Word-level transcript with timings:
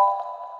you 0.00 0.59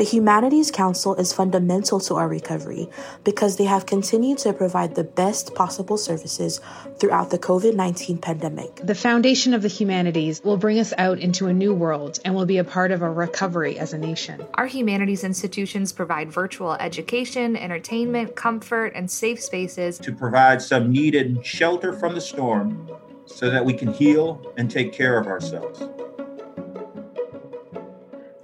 The 0.00 0.06
Humanities 0.06 0.70
Council 0.70 1.14
is 1.16 1.34
fundamental 1.34 2.00
to 2.00 2.14
our 2.14 2.26
recovery 2.26 2.88
because 3.22 3.58
they 3.58 3.64
have 3.64 3.84
continued 3.84 4.38
to 4.38 4.54
provide 4.54 4.94
the 4.94 5.04
best 5.04 5.54
possible 5.54 5.98
services 5.98 6.58
throughout 6.98 7.28
the 7.28 7.38
COVID 7.38 7.74
19 7.74 8.16
pandemic. 8.16 8.76
The 8.76 8.94
foundation 8.94 9.52
of 9.52 9.60
the 9.60 9.68
humanities 9.68 10.40
will 10.42 10.56
bring 10.56 10.78
us 10.78 10.94
out 10.96 11.18
into 11.18 11.48
a 11.48 11.52
new 11.52 11.74
world 11.74 12.18
and 12.24 12.34
will 12.34 12.46
be 12.46 12.56
a 12.56 12.64
part 12.64 12.92
of 12.92 13.02
our 13.02 13.12
recovery 13.12 13.78
as 13.78 13.92
a 13.92 13.98
nation. 13.98 14.42
Our 14.54 14.64
humanities 14.64 15.22
institutions 15.22 15.92
provide 15.92 16.32
virtual 16.32 16.72
education, 16.72 17.54
entertainment, 17.54 18.34
comfort, 18.34 18.92
and 18.94 19.10
safe 19.10 19.42
spaces 19.42 19.98
to 19.98 20.14
provide 20.14 20.62
some 20.62 20.90
needed 20.90 21.44
shelter 21.44 21.92
from 21.92 22.14
the 22.14 22.22
storm 22.22 22.88
so 23.26 23.50
that 23.50 23.66
we 23.66 23.74
can 23.74 23.92
heal 23.92 24.50
and 24.56 24.70
take 24.70 24.94
care 24.94 25.18
of 25.18 25.26
ourselves. 25.26 25.82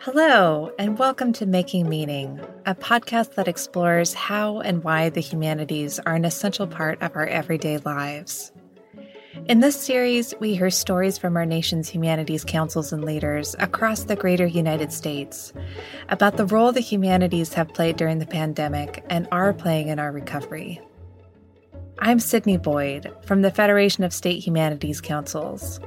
Hello, 0.07 0.71
and 0.79 0.97
welcome 1.01 1.33
to 1.33 1.47
Making 1.47 1.89
Meaning, 1.89 2.41
a 2.65 2.77
podcast 2.77 3.35
that 3.35 3.49
explores 3.49 4.15
how 4.15 4.61
and 4.61 4.85
why 4.85 5.09
the 5.09 5.21
humanities 5.21 5.99
are 5.99 6.15
an 6.15 6.25
essential 6.25 6.69
part 6.69 7.03
of 7.03 7.17
our 7.17 7.27
everyday 7.27 7.79
lives. 7.79 8.53
In 9.49 9.59
this 9.59 9.75
series, 9.75 10.33
we 10.39 10.55
hear 10.55 10.71
stories 10.71 11.19
from 11.19 11.37
our 11.37 11.45
nation's 11.45 11.89
humanities 11.89 12.45
councils 12.45 12.93
and 12.93 13.05
leaders 13.05 13.57
across 13.59 14.05
the 14.05 14.15
greater 14.15 14.47
United 14.47 14.93
States 14.93 15.53
about 16.09 16.37
the 16.37 16.47
role 16.47 16.71
the 16.71 16.79
humanities 16.79 17.55
have 17.55 17.75
played 17.75 17.97
during 17.97 18.21
the 18.21 18.27
pandemic 18.27 19.05
and 19.11 19.27
are 19.33 19.53
playing 19.53 19.89
in 19.89 19.99
our 19.99 20.13
recovery. 20.13 20.81
I'm 21.99 22.21
Sydney 22.21 22.59
Boyd 22.59 23.13
from 23.25 23.43
the 23.43 23.51
Federation 23.51 24.05
of 24.05 24.13
State 24.13 24.47
Humanities 24.47 25.01
Councils. 25.01 25.81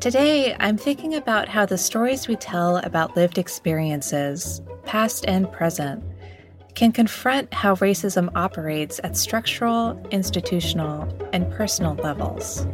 Today, 0.00 0.56
I'm 0.58 0.78
thinking 0.78 1.14
about 1.14 1.46
how 1.46 1.66
the 1.66 1.76
stories 1.76 2.26
we 2.26 2.34
tell 2.34 2.78
about 2.78 3.16
lived 3.16 3.36
experiences, 3.36 4.62
past 4.86 5.26
and 5.28 5.52
present, 5.52 6.02
can 6.74 6.90
confront 6.90 7.52
how 7.52 7.74
racism 7.74 8.30
operates 8.34 8.98
at 9.04 9.14
structural, 9.14 10.02
institutional, 10.10 11.06
and 11.34 11.52
personal 11.52 11.96
levels. 11.96 12.64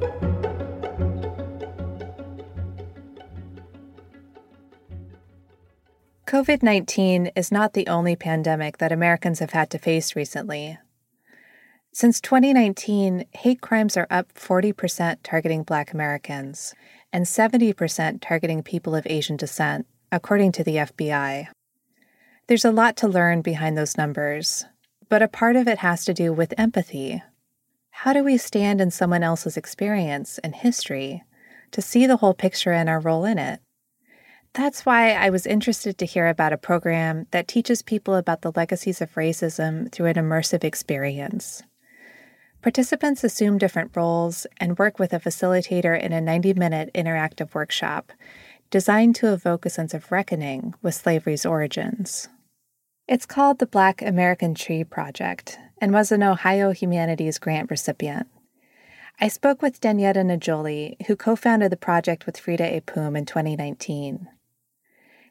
COVID 6.29 6.63
19 6.63 7.33
is 7.35 7.51
not 7.51 7.73
the 7.73 7.89
only 7.89 8.15
pandemic 8.15 8.79
that 8.79 8.93
Americans 8.93 9.41
have 9.41 9.51
had 9.51 9.69
to 9.71 9.79
face 9.79 10.15
recently. 10.15 10.79
Since 11.93 12.21
2019, 12.21 13.25
hate 13.33 13.63
crimes 13.63 13.97
are 13.97 14.07
up 14.11 14.33
40% 14.35 15.17
targeting 15.25 15.63
Black 15.63 15.93
Americans 15.93 16.75
and 17.13 17.25
70% 17.25 18.21
targeting 18.21 18.63
people 18.63 18.95
of 18.95 19.07
Asian 19.07 19.37
descent, 19.37 19.87
according 20.13 20.53
to 20.53 20.65
the 20.65 20.77
FBI. 20.77 21.49
There's 22.47 22.65
a 22.65 22.71
lot 22.71 22.97
to 22.99 23.09
learn 23.09 23.43
behind 23.43 23.77
those 23.77 23.97
numbers, 23.97 24.65
but 25.09 25.23
a 25.23 25.29
part 25.29 25.57
of 25.57 25.67
it 25.67 25.79
has 25.79 26.05
to 26.05 26.15
do 26.15 26.33
with 26.33 26.55
empathy. 26.59 27.23
How 27.91 28.13
do 28.13 28.23
we 28.23 28.37
stand 28.37 28.81
in 28.81 28.91
someone 28.91 29.23
else's 29.23 29.57
experience 29.57 30.39
and 30.39 30.55
history 30.55 31.25
to 31.73 31.83
see 31.83 32.07
the 32.07 32.19
whole 32.19 32.35
picture 32.35 32.73
and 32.73 32.89
our 32.89 33.01
role 33.01 33.25
in 33.25 33.39
it? 33.39 33.61
That's 34.53 34.87
why 34.87 35.13
I 35.13 35.31
was 35.31 35.47
interested 35.47 35.99
to 35.99 36.07
hear 36.07 36.29
about 36.29 36.53
a 36.53 36.59
program 36.59 37.27
that 37.31 37.49
teaches 37.49 37.83
people 37.83 38.15
about 38.15 38.43
the 38.43 38.53
legacies 38.57 39.01
of 39.01 39.13
racism 39.15 39.93
through 39.93 40.07
an 40.07 40.15
immersive 40.15 40.65
experience. 40.65 41.63
Participants 42.63 43.23
assume 43.23 43.59
different 43.59 43.95
roles 43.95 44.47
and 44.59 44.79
work 44.79 44.99
with 44.99 45.13
a 45.13 45.21
facilitator 45.21 45.99
in 46.01 46.13
a 46.13 46.21
90 46.21 46.55
minute 46.55 46.91
interactive 46.95 47.55
workshop 47.55 48.13
designed 48.71 49.15
to 49.17 49.33
evoke 49.33 49.65
a 49.65 49.71
sense 49.71 49.95
of 49.95 50.11
reckoning 50.11 50.75
with 50.83 50.95
slavery's 50.95 51.47
origins. 51.47 52.29
It's 53.07 53.27
called 53.27 53.61
the 53.61 53.67
Black 53.67 54.03
American 54.03 54.55
Tree 54.55 54.83
Project 54.83 55.59
and 55.81 55.93
was 55.93 56.11
an 56.11 56.23
Ohio 56.23 56.73
Humanities 56.73 57.39
Grant 57.39 57.71
recipient. 57.71 58.27
I 59.21 59.29
spoke 59.29 59.63
with 59.63 59.81
Danietta 59.81 60.25
Najoli, 60.25 61.07
who 61.07 61.17
co 61.17 61.37
founded 61.37 61.71
the 61.71 61.77
project 61.77 62.27
with 62.27 62.37
Frida 62.37 62.81
Epum 62.81 63.17
in 63.17 63.25
2019. 63.25 64.29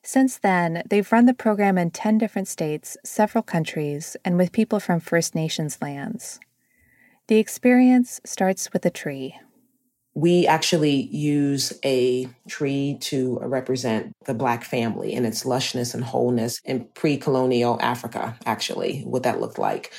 Since 0.01 0.37
then, 0.37 0.83
they've 0.89 1.11
run 1.11 1.25
the 1.25 1.33
program 1.33 1.77
in 1.77 1.91
10 1.91 2.17
different 2.17 2.47
states, 2.47 2.95
several 3.03 3.41
countries, 3.43 4.15
and 4.23 4.37
with 4.37 4.51
people 4.51 4.79
from 4.79 4.99
First 4.99 5.35
Nations 5.35 5.79
lands. 5.81 6.39
The 7.27 7.37
experience 7.37 8.21
starts 8.23 8.71
with 8.71 8.85
a 8.85 8.91
tree. 8.91 9.35
We 10.13 10.45
actually 10.45 11.07
use 11.07 11.73
a 11.83 12.29
tree 12.47 12.97
to 13.01 13.39
represent 13.41 14.13
the 14.25 14.35
Black 14.35 14.63
family 14.63 15.13
and 15.15 15.25
its 15.25 15.43
lushness 15.43 15.95
and 15.95 16.03
wholeness 16.03 16.61
in 16.63 16.85
pre 16.93 17.17
colonial 17.17 17.79
Africa, 17.81 18.37
actually, 18.45 19.01
what 19.01 19.23
that 19.23 19.41
looked 19.41 19.57
like. 19.57 19.91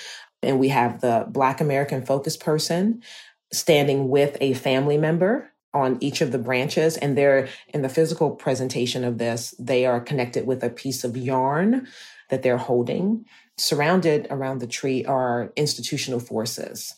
And 0.43 0.61
we 0.61 0.69
have 0.69 1.01
the 1.01 1.27
Black 1.29 1.61
American 1.61 2.07
focus 2.07 2.37
person 2.37 3.03
standing 3.53 4.09
with 4.09 4.37
a 4.41 4.55
family 4.55 4.97
member 4.97 5.51
on 5.75 5.99
each 6.01 6.21
of 6.21 6.31
the 6.31 6.39
branches. 6.39 6.97
And 6.97 7.19
they're 7.19 7.49
in 7.75 7.83
the 7.83 7.89
physical 7.89 8.31
presentation 8.31 9.05
of 9.05 9.19
this, 9.19 9.55
they 9.59 9.85
are 9.85 10.01
connected 10.01 10.47
with 10.47 10.63
a 10.63 10.71
piece 10.71 11.03
of 11.03 11.17
yarn 11.17 11.89
that 12.31 12.43
they're 12.43 12.57
holding. 12.57 13.25
Surrounded 13.59 14.27
around 14.31 14.59
the 14.61 14.67
tree 14.67 15.05
are 15.05 15.53
institutional 15.56 16.21
forces. 16.21 16.94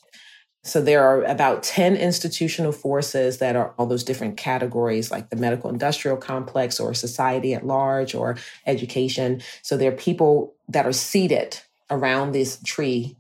So 0.64 0.82
there 0.82 1.02
are 1.02 1.22
about 1.22 1.62
10 1.62 1.96
institutional 1.96 2.72
forces 2.72 3.38
that 3.38 3.56
are 3.56 3.74
all 3.78 3.86
those 3.86 4.04
different 4.04 4.36
categories, 4.36 5.10
like 5.10 5.30
the 5.30 5.36
medical 5.36 5.70
industrial 5.70 6.16
complex 6.16 6.80
or 6.80 6.94
society 6.94 7.54
at 7.54 7.66
large 7.66 8.14
or 8.14 8.36
education. 8.66 9.40
So 9.62 9.76
there 9.76 9.92
are 9.92 9.96
people 9.96 10.54
that 10.68 10.84
are 10.84 10.92
seated 10.92 11.58
around 11.90 12.32
this 12.32 12.60
tree 12.64 13.16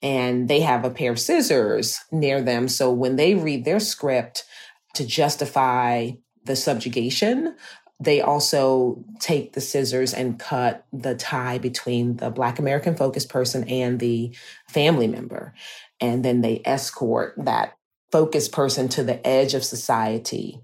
and 0.00 0.48
they 0.48 0.60
have 0.60 0.84
a 0.84 0.90
pair 0.90 1.10
of 1.10 1.18
scissors 1.18 1.98
near 2.12 2.40
them. 2.40 2.68
So 2.68 2.92
when 2.92 3.16
they 3.16 3.34
read 3.34 3.64
their 3.64 3.80
script 3.80 4.44
to 4.94 5.04
justify 5.04 6.12
the 6.44 6.56
subjugation, 6.56 7.56
they 7.98 8.20
also 8.20 9.02
take 9.20 9.54
the 9.54 9.60
scissors 9.60 10.12
and 10.12 10.38
cut 10.38 10.84
the 10.92 11.14
tie 11.14 11.58
between 11.58 12.16
the 12.16 12.30
Black 12.30 12.58
American 12.58 12.94
focused 12.94 13.30
person 13.30 13.66
and 13.68 13.98
the 13.98 14.34
family 14.68 15.06
member 15.06 15.54
and 16.00 16.24
then 16.24 16.40
they 16.40 16.60
escort 16.64 17.34
that 17.38 17.76
focused 18.12 18.52
person 18.52 18.88
to 18.88 19.02
the 19.02 19.24
edge 19.26 19.54
of 19.54 19.64
society. 19.64 20.60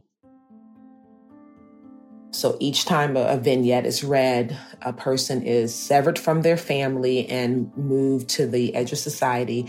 So 2.30 2.56
each 2.60 2.86
time 2.86 3.16
a, 3.16 3.36
vignette 3.36 3.84
is 3.84 4.02
read, 4.02 4.56
a 4.80 4.92
person 4.92 5.42
is 5.42 5.74
severed 5.74 6.18
from 6.18 6.42
their 6.42 6.56
family 6.56 7.28
and 7.28 7.74
moved 7.76 8.28
to 8.30 8.46
the 8.46 8.74
edge 8.74 8.92
of 8.92 8.98
society. 8.98 9.68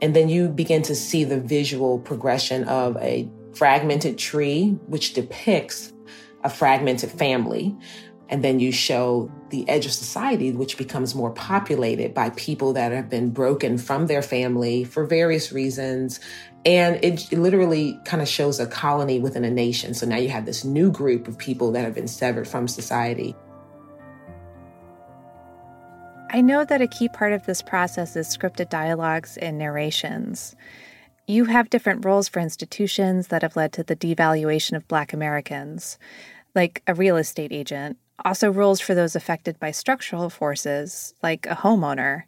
And 0.00 0.16
then 0.16 0.28
you 0.28 0.48
begin 0.48 0.82
to 0.82 0.94
see 0.94 1.24
the 1.24 1.40
visual 1.40 1.98
progression 1.98 2.64
of 2.64 2.96
a 2.96 3.28
fragmented 3.52 4.16
tree, 4.16 4.78
which 4.86 5.12
depicts 5.12 5.92
a 6.44 6.50
fragmented 6.50 7.10
family. 7.10 7.76
And 8.30 8.44
then 8.44 8.60
you 8.60 8.72
show 8.72 9.32
the 9.48 9.66
edge 9.68 9.86
of 9.86 9.92
society, 9.92 10.52
which 10.52 10.76
becomes 10.76 11.14
more 11.14 11.30
populated 11.30 12.12
by 12.12 12.30
people 12.30 12.74
that 12.74 12.92
have 12.92 13.08
been 13.08 13.30
broken 13.30 13.78
from 13.78 14.06
their 14.06 14.20
family 14.20 14.84
for 14.84 15.06
various 15.06 15.50
reasons. 15.50 16.20
And 16.66 17.02
it 17.02 17.32
literally 17.32 17.98
kind 18.04 18.20
of 18.20 18.28
shows 18.28 18.60
a 18.60 18.66
colony 18.66 19.18
within 19.18 19.44
a 19.44 19.50
nation. 19.50 19.94
So 19.94 20.04
now 20.04 20.16
you 20.16 20.28
have 20.28 20.44
this 20.44 20.62
new 20.64 20.90
group 20.90 21.26
of 21.26 21.38
people 21.38 21.72
that 21.72 21.84
have 21.84 21.94
been 21.94 22.08
severed 22.08 22.46
from 22.46 22.68
society. 22.68 23.34
I 26.30 26.42
know 26.42 26.66
that 26.66 26.82
a 26.82 26.86
key 26.86 27.08
part 27.08 27.32
of 27.32 27.46
this 27.46 27.62
process 27.62 28.14
is 28.14 28.28
scripted 28.28 28.68
dialogues 28.68 29.38
and 29.38 29.56
narrations. 29.56 30.54
You 31.28 31.44
have 31.44 31.70
different 31.70 32.04
roles 32.04 32.26
for 32.26 32.40
institutions 32.40 33.28
that 33.28 33.42
have 33.42 33.54
led 33.54 33.72
to 33.74 33.84
the 33.84 33.94
devaluation 33.94 34.76
of 34.76 34.88
Black 34.88 35.12
Americans, 35.12 35.98
like 36.54 36.82
a 36.86 36.94
real 36.94 37.16
estate 37.16 37.52
agent 37.52 37.98
also 38.24 38.50
roles 38.50 38.80
for 38.80 38.94
those 38.94 39.14
affected 39.14 39.58
by 39.60 39.70
structural 39.70 40.30
forces, 40.30 41.14
like 41.22 41.46
a 41.46 41.56
homeowner. 41.56 42.22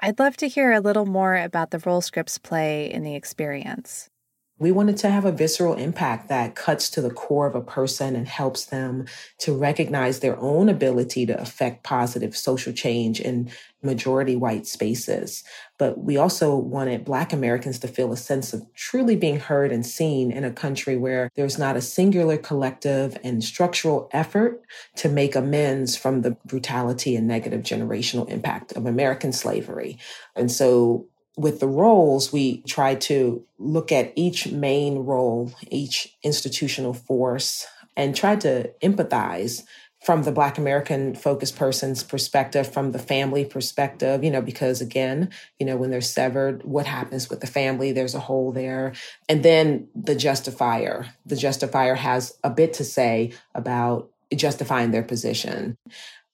I'd 0.00 0.18
love 0.18 0.36
to 0.38 0.48
hear 0.48 0.72
a 0.72 0.80
little 0.80 1.06
more 1.06 1.36
about 1.36 1.70
the 1.70 1.78
role 1.78 2.00
scripts 2.00 2.36
play 2.36 2.90
in 2.90 3.02
the 3.02 3.14
experience. 3.14 4.10
We 4.58 4.72
wanted 4.72 4.96
to 4.98 5.10
have 5.10 5.26
a 5.26 5.32
visceral 5.32 5.74
impact 5.74 6.28
that 6.28 6.54
cuts 6.54 6.88
to 6.90 7.02
the 7.02 7.10
core 7.10 7.46
of 7.46 7.54
a 7.54 7.60
person 7.60 8.16
and 8.16 8.26
helps 8.26 8.64
them 8.64 9.04
to 9.40 9.54
recognize 9.54 10.20
their 10.20 10.38
own 10.38 10.70
ability 10.70 11.26
to 11.26 11.38
affect 11.38 11.84
positive 11.84 12.34
social 12.34 12.72
change 12.72 13.20
in 13.20 13.50
majority 13.82 14.34
white 14.34 14.66
spaces. 14.66 15.44
But 15.78 15.98
we 15.98 16.16
also 16.16 16.56
wanted 16.56 17.04
Black 17.04 17.34
Americans 17.34 17.78
to 17.80 17.88
feel 17.88 18.12
a 18.12 18.16
sense 18.16 18.54
of 18.54 18.62
truly 18.74 19.14
being 19.14 19.38
heard 19.38 19.72
and 19.72 19.84
seen 19.84 20.30
in 20.30 20.42
a 20.42 20.50
country 20.50 20.96
where 20.96 21.30
there's 21.36 21.58
not 21.58 21.76
a 21.76 21.82
singular 21.82 22.38
collective 22.38 23.18
and 23.22 23.44
structural 23.44 24.08
effort 24.12 24.62
to 24.96 25.10
make 25.10 25.36
amends 25.36 25.96
from 25.96 26.22
the 26.22 26.30
brutality 26.46 27.14
and 27.14 27.28
negative 27.28 27.60
generational 27.60 28.26
impact 28.30 28.72
of 28.72 28.86
American 28.86 29.32
slavery. 29.32 29.98
And 30.34 30.50
so 30.50 31.06
with 31.36 31.60
the 31.60 31.68
roles, 31.68 32.32
we 32.32 32.62
try 32.62 32.94
to 32.94 33.44
look 33.58 33.92
at 33.92 34.12
each 34.16 34.48
main 34.48 35.00
role, 35.00 35.52
each 35.68 36.16
institutional 36.22 36.94
force, 36.94 37.66
and 37.96 38.16
try 38.16 38.36
to 38.36 38.72
empathize 38.82 39.62
from 40.02 40.22
the 40.22 40.32
Black 40.32 40.56
American 40.56 41.14
focused 41.14 41.56
person's 41.56 42.04
perspective, 42.04 42.72
from 42.72 42.92
the 42.92 42.98
family 42.98 43.44
perspective, 43.44 44.22
you 44.22 44.30
know, 44.30 44.40
because 44.40 44.80
again, 44.80 45.30
you 45.58 45.66
know, 45.66 45.76
when 45.76 45.90
they're 45.90 46.00
severed, 46.00 46.62
what 46.64 46.86
happens 46.86 47.28
with 47.28 47.40
the 47.40 47.46
family? 47.46 47.92
There's 47.92 48.14
a 48.14 48.20
hole 48.20 48.52
there. 48.52 48.92
And 49.28 49.42
then 49.42 49.88
the 49.94 50.14
justifier. 50.14 51.06
The 51.24 51.36
justifier 51.36 51.96
has 51.96 52.38
a 52.44 52.50
bit 52.50 52.74
to 52.74 52.84
say 52.84 53.32
about 53.54 54.10
justifying 54.34 54.92
their 54.92 55.02
position. 55.02 55.76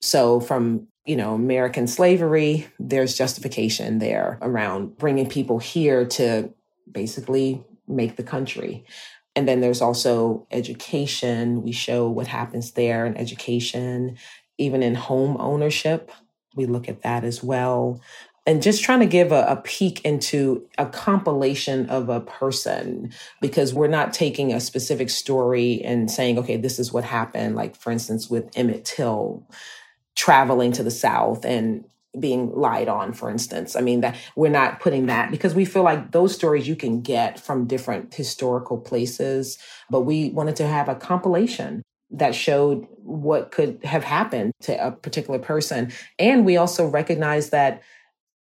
So 0.01 0.39
from 0.39 0.87
you 1.05 1.15
know, 1.15 1.33
American 1.33 1.87
slavery, 1.87 2.67
there's 2.79 3.17
justification 3.17 3.99
there 3.99 4.37
around 4.41 4.97
bringing 4.97 5.27
people 5.27 5.59
here 5.59 6.05
to 6.05 6.49
basically 6.89 7.63
make 7.87 8.15
the 8.15 8.23
country. 8.23 8.85
And 9.35 9.47
then 9.47 9.61
there's 9.61 9.81
also 9.81 10.47
education. 10.51 11.63
We 11.63 11.71
show 11.71 12.07
what 12.07 12.27
happens 12.27 12.71
there 12.71 13.05
in 13.05 13.17
education, 13.17 14.17
even 14.57 14.83
in 14.83 14.95
home 14.95 15.37
ownership. 15.39 16.11
We 16.55 16.67
look 16.67 16.87
at 16.87 17.01
that 17.01 17.23
as 17.23 17.43
well. 17.43 17.99
And 18.45 18.61
just 18.61 18.83
trying 18.83 18.99
to 18.99 19.05
give 19.05 19.31
a, 19.31 19.45
a, 19.47 19.55
peek 19.55 20.03
into 20.03 20.67
a 20.77 20.85
compilation 20.85 21.89
of 21.89 22.09
a 22.09 22.19
person 22.19 23.13
because 23.39 23.73
we're 23.73 23.87
not 23.87 24.11
taking 24.11 24.53
a 24.53 24.59
specific 24.59 25.09
story 25.09 25.81
and 25.81 26.11
saying, 26.11 26.37
okay, 26.37 26.57
this 26.57 26.77
is 26.77 26.91
what 26.91 27.05
happened. 27.05 27.55
Like, 27.55 27.77
for 27.77 27.89
instance, 27.89 28.29
with 28.29 28.49
Emmett 28.55 28.83
Till 28.83 29.47
traveling 30.15 30.71
to 30.73 30.83
the 30.83 30.91
South 30.91 31.45
and 31.45 31.85
being 32.19 32.53
lied 32.53 32.87
on, 32.87 33.13
for 33.13 33.29
instance. 33.29 33.75
I 33.75 33.81
mean, 33.81 34.01
that 34.01 34.15
we're 34.35 34.49
not 34.49 34.79
putting 34.79 35.07
that 35.07 35.31
because 35.31 35.55
we 35.55 35.65
feel 35.65 35.83
like 35.83 36.11
those 36.11 36.35
stories 36.35 36.67
you 36.67 36.75
can 36.75 37.01
get 37.01 37.39
from 37.39 37.65
different 37.65 38.13
historical 38.13 38.77
places, 38.77 39.57
but 39.89 40.01
we 40.01 40.29
wanted 40.29 40.55
to 40.57 40.67
have 40.67 40.89
a 40.89 40.95
compilation 40.95 41.81
that 42.11 42.35
showed 42.35 42.85
what 42.97 43.51
could 43.51 43.83
have 43.83 44.03
happened 44.03 44.53
to 44.61 44.87
a 44.87 44.91
particular 44.91 45.39
person. 45.39 45.91
And 46.19 46.45
we 46.45 46.57
also 46.57 46.87
recognize 46.87 47.49
that 47.49 47.81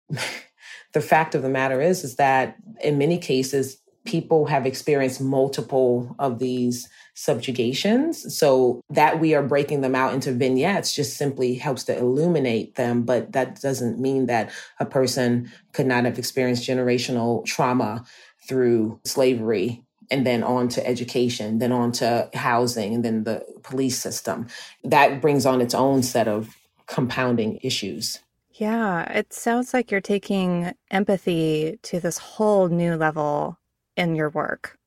the 0.93 1.01
fact 1.01 1.35
of 1.35 1.43
the 1.43 1.51
matter 1.51 1.81
is, 1.83 2.03
is 2.03 2.17
that 2.17 2.57
in 2.83 2.97
many 2.97 3.19
cases, 3.19 3.77
people 4.07 4.47
have 4.47 4.65
experienced 4.65 5.21
multiple 5.21 6.17
of 6.19 6.39
these 6.39 6.89
subjugations. 7.15 8.37
So 8.37 8.81
that 8.91 9.21
we 9.21 9.35
are 9.35 9.43
breaking 9.43 9.81
them 9.81 9.95
out 9.95 10.15
into 10.15 10.33
vignettes 10.33 10.95
just 10.95 11.17
simply 11.17 11.55
helps 11.55 11.85
to 11.85 11.97
illuminate 11.97 12.77
them. 12.77 13.03
But 13.03 13.33
that 13.33 13.61
doesn't 13.61 13.99
mean 13.99 14.27
that 14.27 14.51
a 14.79 14.87
person 14.87 15.51
could 15.73 15.87
not 15.87 16.05
have 16.05 16.19
experienced 16.19 16.69
generational 16.69 17.45
trauma 17.45 18.05
through 18.47 19.01
slavery 19.05 19.85
and 20.11 20.27
then 20.27 20.43
on 20.43 20.69
to 20.69 20.85
education, 20.87 21.59
then 21.59 21.71
on 21.71 21.93
to 21.93 22.29
housing, 22.35 22.95
and 22.95 23.05
then 23.05 23.25
the 23.25 23.45
police 23.63 23.99
system. 23.99 24.49
That 24.83 25.21
brings 25.21 25.47
on 25.47 25.61
its 25.61 25.75
own 25.75 26.03
set 26.03 26.27
of 26.27 26.57
compounding 26.87 27.61
issues. 27.63 28.19
Yeah, 28.55 29.11
it 29.13 29.33
sounds 29.33 29.73
like 29.73 29.91
you're 29.91 30.01
taking 30.01 30.73
empathy 30.91 31.79
to 31.83 32.01
this 32.01 32.19
whole 32.19 32.69
new 32.69 32.97
level 32.97 33.59
in 33.97 34.17
your 34.17 34.31
work 34.31 34.80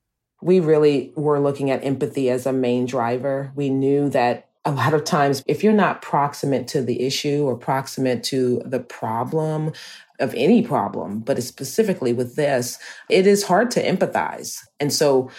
we 0.44 0.60
really 0.60 1.10
were 1.16 1.40
looking 1.40 1.70
at 1.70 1.82
empathy 1.82 2.28
as 2.28 2.44
a 2.44 2.52
main 2.52 2.84
driver. 2.84 3.50
We 3.56 3.70
knew 3.70 4.10
that 4.10 4.50
a 4.66 4.72
lot 4.72 4.92
of 4.92 5.02
times, 5.02 5.42
if 5.46 5.64
you're 5.64 5.72
not 5.72 6.02
proximate 6.02 6.68
to 6.68 6.82
the 6.82 7.00
issue 7.00 7.44
or 7.44 7.56
proximate 7.56 8.22
to 8.24 8.60
the 8.66 8.80
problem 8.80 9.72
of 10.20 10.34
any 10.34 10.60
problem, 10.60 11.20
but 11.20 11.42
specifically 11.42 12.12
with 12.12 12.36
this, 12.36 12.78
it 13.08 13.26
is 13.26 13.44
hard 13.44 13.70
to 13.70 13.82
empathize. 13.82 14.58
And 14.78 14.92
so, 14.92 15.30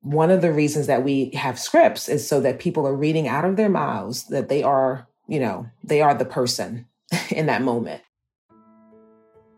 one 0.00 0.32
of 0.32 0.42
the 0.42 0.52
reasons 0.52 0.88
that 0.88 1.04
we 1.04 1.30
have 1.34 1.56
scripts 1.56 2.08
is 2.08 2.26
so 2.26 2.40
that 2.40 2.58
people 2.58 2.84
are 2.84 2.96
reading 2.96 3.28
out 3.28 3.44
of 3.44 3.54
their 3.54 3.68
mouths 3.68 4.24
that 4.24 4.48
they 4.48 4.64
are, 4.64 5.06
you 5.28 5.38
know, 5.38 5.68
they 5.84 6.00
are 6.00 6.14
the 6.14 6.24
person 6.24 6.86
in 7.30 7.46
that 7.46 7.62
moment. 7.62 8.02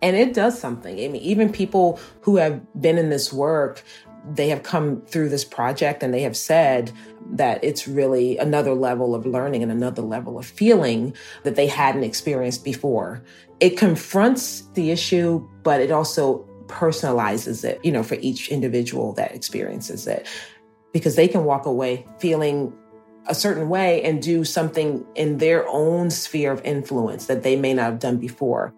And 0.03 0.15
it 0.15 0.35
does 0.35 0.59
something. 0.59 0.93
I 1.03 1.09
mean, 1.09 1.23
even 1.23 1.51
people 1.51 1.99
who 2.21 2.37
have 2.37 2.61
been 2.79 2.99
in 2.99 3.09
this 3.09 3.33
work 3.33 3.83
they 4.33 4.49
have 4.49 4.63
come 4.63 5.03
through 5.03 5.29
this 5.29 5.45
project 5.45 6.03
and 6.03 6.15
they 6.15 6.23
have 6.23 6.37
said 6.37 6.91
that 7.33 7.63
it's 7.63 7.87
really 7.87 8.39
another 8.39 8.75
level 8.75 9.15
of 9.15 9.27
learning 9.27 9.63
and 9.63 9.71
another 9.71 10.03
level 10.03 10.39
of 10.39 10.47
feeling 10.47 11.15
that 11.43 11.57
they 11.57 11.67
hadn't 11.67 12.05
experienced 12.05 12.65
before. 12.65 13.23
It 13.61 13.77
confronts 13.77 14.63
the 14.75 14.91
issue, 14.91 15.47
but 15.63 15.81
it 15.81 15.91
also 15.91 16.47
personalizes 16.67 17.65
it, 17.65 17.81
you 17.85 17.93
know, 17.93 18.03
for 18.03 18.17
each 18.17 18.49
individual 18.49 19.13
that 19.15 19.35
experiences 19.35 20.07
it. 20.07 20.27
Because 20.93 21.17
they 21.17 21.29
can 21.29 21.45
walk 21.45 21.67
away 21.67 22.07
feeling 22.19 22.73
a 23.27 23.35
certain 23.35 23.69
way 23.69 24.03
and 24.03 24.23
do 24.23 24.45
something 24.45 25.05
in 25.15 25.39
their 25.39 25.67
own 25.69 26.11
sphere 26.11 26.53
of 26.53 26.63
influence 26.65 27.27
that 27.27 27.43
they 27.43 27.57
may 27.57 27.75
not 27.75 27.85
have 27.85 27.99
done 27.99 28.19
before. 28.19 28.75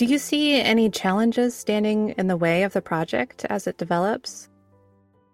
Do 0.00 0.06
you 0.06 0.16
see 0.16 0.58
any 0.58 0.88
challenges 0.88 1.54
standing 1.54 2.14
in 2.16 2.26
the 2.26 2.36
way 2.38 2.62
of 2.62 2.72
the 2.72 2.80
project 2.80 3.44
as 3.50 3.66
it 3.66 3.76
develops? 3.76 4.48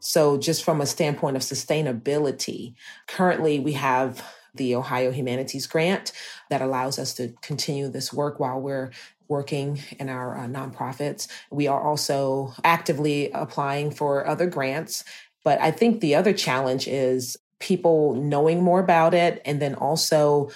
So, 0.01 0.37
just 0.39 0.65
from 0.65 0.81
a 0.81 0.87
standpoint 0.87 1.37
of 1.37 1.43
sustainability, 1.43 2.75
currently 3.07 3.61
we 3.61 3.75
have 3.75 4.25
the 4.57 4.75
Ohio 4.75 5.13
Humanities 5.13 5.69
Grant 5.69 6.11
that 6.51 6.63
allows 6.63 6.99
us 6.99 7.15
to 7.15 7.33
continue 7.43 7.89
this 7.89 8.13
work 8.13 8.41
while 8.41 8.61
we're 8.61 8.91
working 9.29 9.81
in 10.01 10.09
our 10.09 10.37
uh, 10.37 10.49
nonprofits. 10.49 11.29
We 11.53 11.69
are 11.69 11.81
also 11.81 12.53
actively 12.65 13.31
applying 13.31 13.93
for 13.93 14.27
other 14.27 14.49
grants. 14.49 15.05
But 15.45 15.61
I 15.61 15.71
think 15.71 16.01
the 16.01 16.17
other 16.17 16.33
challenge 16.33 16.89
is 16.89 17.37
people 17.61 18.17
knowing 18.17 18.65
more 18.65 18.81
about 18.81 19.15
it 19.15 19.41
and 19.45 19.63
then 19.63 19.77
also 19.77 20.51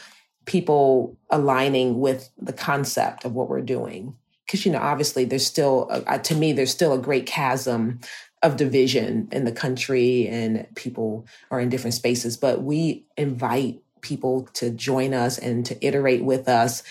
people 0.47 1.17
aligning 1.31 2.01
with 2.01 2.31
the 2.39 2.53
concept 2.53 3.25
of 3.25 3.35
what 3.35 3.49
we're 3.49 3.61
doing. 3.61 4.17
Because, 4.47 4.67
you 4.67 4.73
know, 4.73 4.81
obviously 4.81 5.25
there's 5.25 5.47
still, 5.47 5.89
a, 6.07 6.19
to 6.19 6.35
me, 6.35 6.53
there's 6.53 6.73
still 6.73 6.93
a 6.93 6.99
great 6.99 7.27
chasm 7.27 8.01
of 8.43 8.57
division 8.57 9.29
in 9.31 9.45
the 9.45 9.53
country 9.53 10.27
and 10.27 10.67
people 10.75 11.27
are 11.51 11.61
in 11.61 11.69
different 11.69 11.95
spaces. 11.95 12.37
But 12.37 12.63
we 12.63 13.05
invite 13.17 13.81
people 14.01 14.49
to 14.55 14.71
join 14.71 15.15
us 15.15 15.39
and 15.39 15.65
to 15.67 15.87
iterate 15.87 16.25
with 16.25 16.49
us 16.49 16.83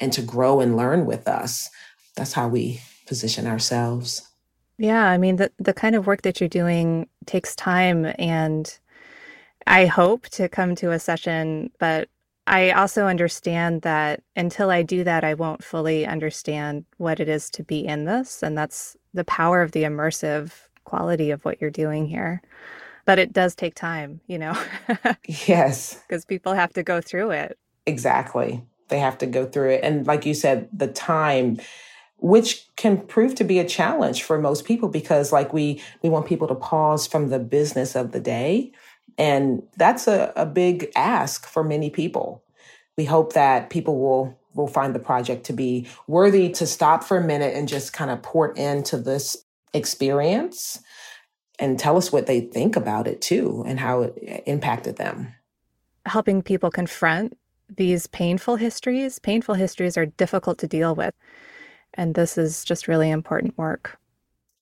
and 0.00 0.12
to 0.12 0.22
grow 0.22 0.60
and 0.60 0.76
learn 0.76 1.06
with 1.06 1.28
us. 1.28 1.70
That's 2.16 2.32
how 2.32 2.48
we 2.48 2.80
position 3.06 3.46
ourselves. 3.46 4.28
Yeah, 4.78 5.06
I 5.06 5.18
mean 5.18 5.36
the 5.36 5.50
the 5.58 5.74
kind 5.74 5.96
of 5.96 6.06
work 6.06 6.22
that 6.22 6.40
you're 6.40 6.48
doing 6.48 7.08
takes 7.26 7.56
time 7.56 8.12
and 8.18 8.78
I 9.66 9.86
hope 9.86 10.28
to 10.30 10.48
come 10.48 10.74
to 10.76 10.92
a 10.92 10.98
session, 10.98 11.70
but 11.78 12.08
I 12.48 12.70
also 12.70 13.06
understand 13.06 13.82
that 13.82 14.22
until 14.34 14.70
I 14.70 14.82
do 14.82 15.04
that, 15.04 15.22
I 15.22 15.34
won't 15.34 15.62
fully 15.62 16.06
understand 16.06 16.86
what 16.96 17.20
it 17.20 17.28
is 17.28 17.50
to 17.50 17.62
be 17.62 17.86
in 17.86 18.06
this. 18.06 18.42
And 18.42 18.56
that's 18.56 18.96
the 19.12 19.24
power 19.24 19.60
of 19.60 19.72
the 19.72 19.82
immersive 19.82 20.52
quality 20.84 21.30
of 21.30 21.44
what 21.44 21.60
you're 21.60 21.70
doing 21.70 22.06
here. 22.06 22.40
But 23.04 23.18
it 23.18 23.32
does 23.32 23.54
take 23.54 23.74
time, 23.74 24.20
you 24.26 24.38
know? 24.38 24.58
yes. 25.26 26.02
Because 26.08 26.24
people 26.24 26.54
have 26.54 26.72
to 26.72 26.82
go 26.82 27.00
through 27.02 27.32
it. 27.32 27.58
Exactly. 27.86 28.62
They 28.88 28.98
have 28.98 29.18
to 29.18 29.26
go 29.26 29.44
through 29.44 29.70
it. 29.70 29.84
And 29.84 30.06
like 30.06 30.24
you 30.24 30.32
said, 30.32 30.68
the 30.72 30.88
time 30.88 31.58
which 32.20 32.66
can 32.76 32.98
prove 32.98 33.34
to 33.36 33.44
be 33.44 33.58
a 33.58 33.68
challenge 33.68 34.22
for 34.22 34.38
most 34.38 34.64
people 34.64 34.88
because 34.88 35.32
like 35.32 35.52
we 35.52 35.80
we 36.02 36.08
want 36.08 36.26
people 36.26 36.48
to 36.48 36.54
pause 36.54 37.06
from 37.06 37.28
the 37.28 37.38
business 37.38 37.94
of 37.94 38.10
the 38.10 38.18
day 38.18 38.72
and 39.18 39.62
that's 39.76 40.06
a, 40.06 40.32
a 40.36 40.46
big 40.46 40.90
ask 40.94 41.46
for 41.46 41.64
many 41.64 41.90
people. 41.90 42.42
We 42.96 43.04
hope 43.04 43.34
that 43.34 43.70
people 43.70 43.98
will 43.98 44.38
will 44.54 44.68
find 44.68 44.94
the 44.94 45.00
project 45.00 45.44
to 45.46 45.52
be 45.52 45.86
worthy 46.06 46.50
to 46.50 46.66
stop 46.66 47.04
for 47.04 47.18
a 47.18 47.24
minute 47.24 47.54
and 47.54 47.68
just 47.68 47.92
kind 47.92 48.10
of 48.10 48.22
port 48.22 48.56
into 48.58 48.96
this 48.96 49.36
experience 49.72 50.80
and 51.58 51.78
tell 51.78 51.96
us 51.96 52.10
what 52.10 52.26
they 52.26 52.40
think 52.40 52.74
about 52.74 53.06
it 53.06 53.20
too 53.20 53.62
and 53.66 53.78
how 53.78 54.02
it 54.02 54.42
impacted 54.46 54.96
them. 54.96 55.32
Helping 56.06 56.42
people 56.42 56.70
confront 56.70 57.36
these 57.76 58.06
painful 58.06 58.56
histories. 58.56 59.18
Painful 59.18 59.54
histories 59.54 59.96
are 59.96 60.06
difficult 60.06 60.58
to 60.58 60.66
deal 60.66 60.94
with. 60.94 61.14
And 61.94 62.14
this 62.14 62.38
is 62.38 62.64
just 62.64 62.88
really 62.88 63.10
important 63.10 63.56
work. 63.58 63.98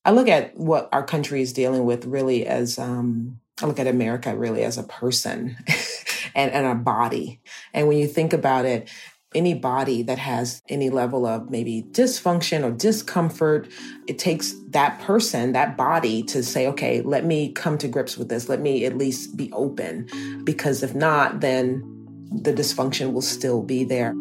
I 0.05 0.11
look 0.11 0.27
at 0.27 0.55
what 0.57 0.89
our 0.91 1.03
country 1.03 1.41
is 1.41 1.53
dealing 1.53 1.85
with 1.85 2.05
really 2.05 2.45
as 2.45 2.77
um, 2.77 3.39
I 3.61 3.65
look 3.65 3.79
at 3.79 3.87
America 3.87 4.35
really 4.35 4.63
as 4.63 4.77
a 4.77 4.83
person 4.83 5.57
and, 6.35 6.51
and 6.51 6.65
a 6.65 6.75
body. 6.75 7.39
And 7.73 7.87
when 7.87 7.97
you 7.97 8.07
think 8.07 8.33
about 8.33 8.65
it, 8.65 8.89
any 9.35 9.53
body 9.53 10.03
that 10.03 10.17
has 10.17 10.61
any 10.69 10.89
level 10.89 11.25
of 11.25 11.49
maybe 11.49 11.83
dysfunction 11.91 12.63
or 12.63 12.71
discomfort, 12.71 13.67
it 14.07 14.17
takes 14.17 14.53
that 14.69 14.99
person, 15.01 15.51
that 15.51 15.75
body 15.75 16.23
to 16.23 16.41
say, 16.41 16.65
okay, 16.67 17.01
let 17.01 17.25
me 17.25 17.51
come 17.51 17.77
to 17.77 17.87
grips 17.87 18.17
with 18.17 18.29
this. 18.29 18.47
Let 18.47 18.61
me 18.61 18.85
at 18.85 18.97
least 18.97 19.35
be 19.35 19.51
open. 19.51 20.07
Because 20.43 20.81
if 20.81 20.95
not, 20.95 21.41
then 21.41 21.83
the 22.31 22.53
dysfunction 22.53 23.13
will 23.13 23.21
still 23.21 23.61
be 23.61 23.83
there. 23.83 24.13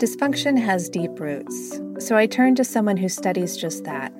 Dysfunction 0.00 0.58
has 0.58 0.88
deep 0.88 1.20
roots, 1.20 1.78
so 1.98 2.16
I 2.16 2.24
turned 2.24 2.56
to 2.56 2.64
someone 2.64 2.96
who 2.96 3.10
studies 3.10 3.54
just 3.54 3.84
that 3.84 4.10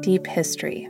deep 0.00 0.26
history. 0.26 0.88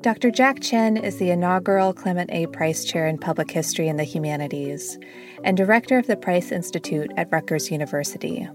Dr. 0.00 0.30
Jack 0.30 0.60
Tchen 0.60 1.02
is 1.02 1.16
the 1.16 1.32
inaugural 1.32 1.92
Clement 1.92 2.30
A. 2.30 2.46
Price 2.46 2.84
Chair 2.84 3.08
in 3.08 3.18
Public 3.18 3.50
History 3.50 3.88
and 3.88 3.98
the 3.98 4.04
Humanities 4.04 4.96
and 5.42 5.56
director 5.56 5.98
of 5.98 6.06
the 6.06 6.16
Price 6.16 6.52
Institute 6.52 7.10
at 7.16 7.32
Rutgers 7.32 7.68
University. 7.68 8.48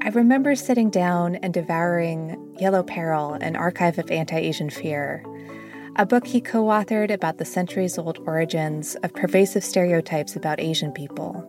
I 0.00 0.08
remember 0.08 0.56
sitting 0.56 0.90
down 0.90 1.36
and 1.36 1.54
devouring 1.54 2.56
Yellow 2.58 2.82
Peril, 2.82 3.34
an 3.34 3.54
archive 3.54 4.00
of 4.00 4.10
anti 4.10 4.36
Asian 4.36 4.68
fear, 4.68 5.24
a 5.94 6.04
book 6.04 6.26
he 6.26 6.40
co 6.40 6.64
authored 6.64 7.12
about 7.12 7.38
the 7.38 7.44
centuries 7.44 7.98
old 7.98 8.18
origins 8.26 8.96
of 9.04 9.14
pervasive 9.14 9.62
stereotypes 9.62 10.34
about 10.34 10.58
Asian 10.58 10.90
people. 10.90 11.48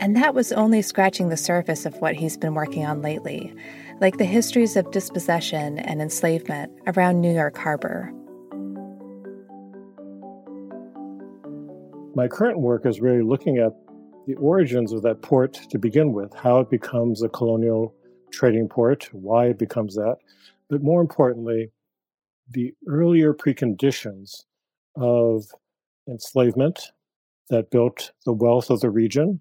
And 0.00 0.14
that 0.14 0.32
was 0.32 0.52
only 0.52 0.80
scratching 0.80 1.28
the 1.28 1.36
surface 1.36 1.84
of 1.84 1.96
what 2.00 2.14
he's 2.14 2.36
been 2.36 2.54
working 2.54 2.86
on 2.86 3.02
lately, 3.02 3.52
like 4.00 4.16
the 4.16 4.24
histories 4.24 4.76
of 4.76 4.90
dispossession 4.92 5.80
and 5.80 6.00
enslavement 6.00 6.72
around 6.86 7.20
New 7.20 7.34
York 7.34 7.58
Harbor. 7.58 8.12
My 12.14 12.28
current 12.28 12.60
work 12.60 12.86
is 12.86 13.00
really 13.00 13.22
looking 13.22 13.58
at 13.58 13.72
the 14.28 14.34
origins 14.34 14.92
of 14.92 15.02
that 15.02 15.20
port 15.20 15.54
to 15.70 15.78
begin 15.78 16.12
with, 16.12 16.32
how 16.34 16.60
it 16.60 16.70
becomes 16.70 17.22
a 17.22 17.28
colonial 17.28 17.94
trading 18.30 18.68
port, 18.68 19.08
why 19.12 19.46
it 19.46 19.58
becomes 19.58 19.96
that, 19.96 20.18
but 20.68 20.82
more 20.82 21.00
importantly, 21.00 21.72
the 22.50 22.72
earlier 22.86 23.34
preconditions 23.34 24.44
of 24.96 25.46
enslavement 26.08 26.92
that 27.50 27.70
built 27.70 28.12
the 28.24 28.32
wealth 28.32 28.70
of 28.70 28.80
the 28.80 28.90
region 28.90 29.40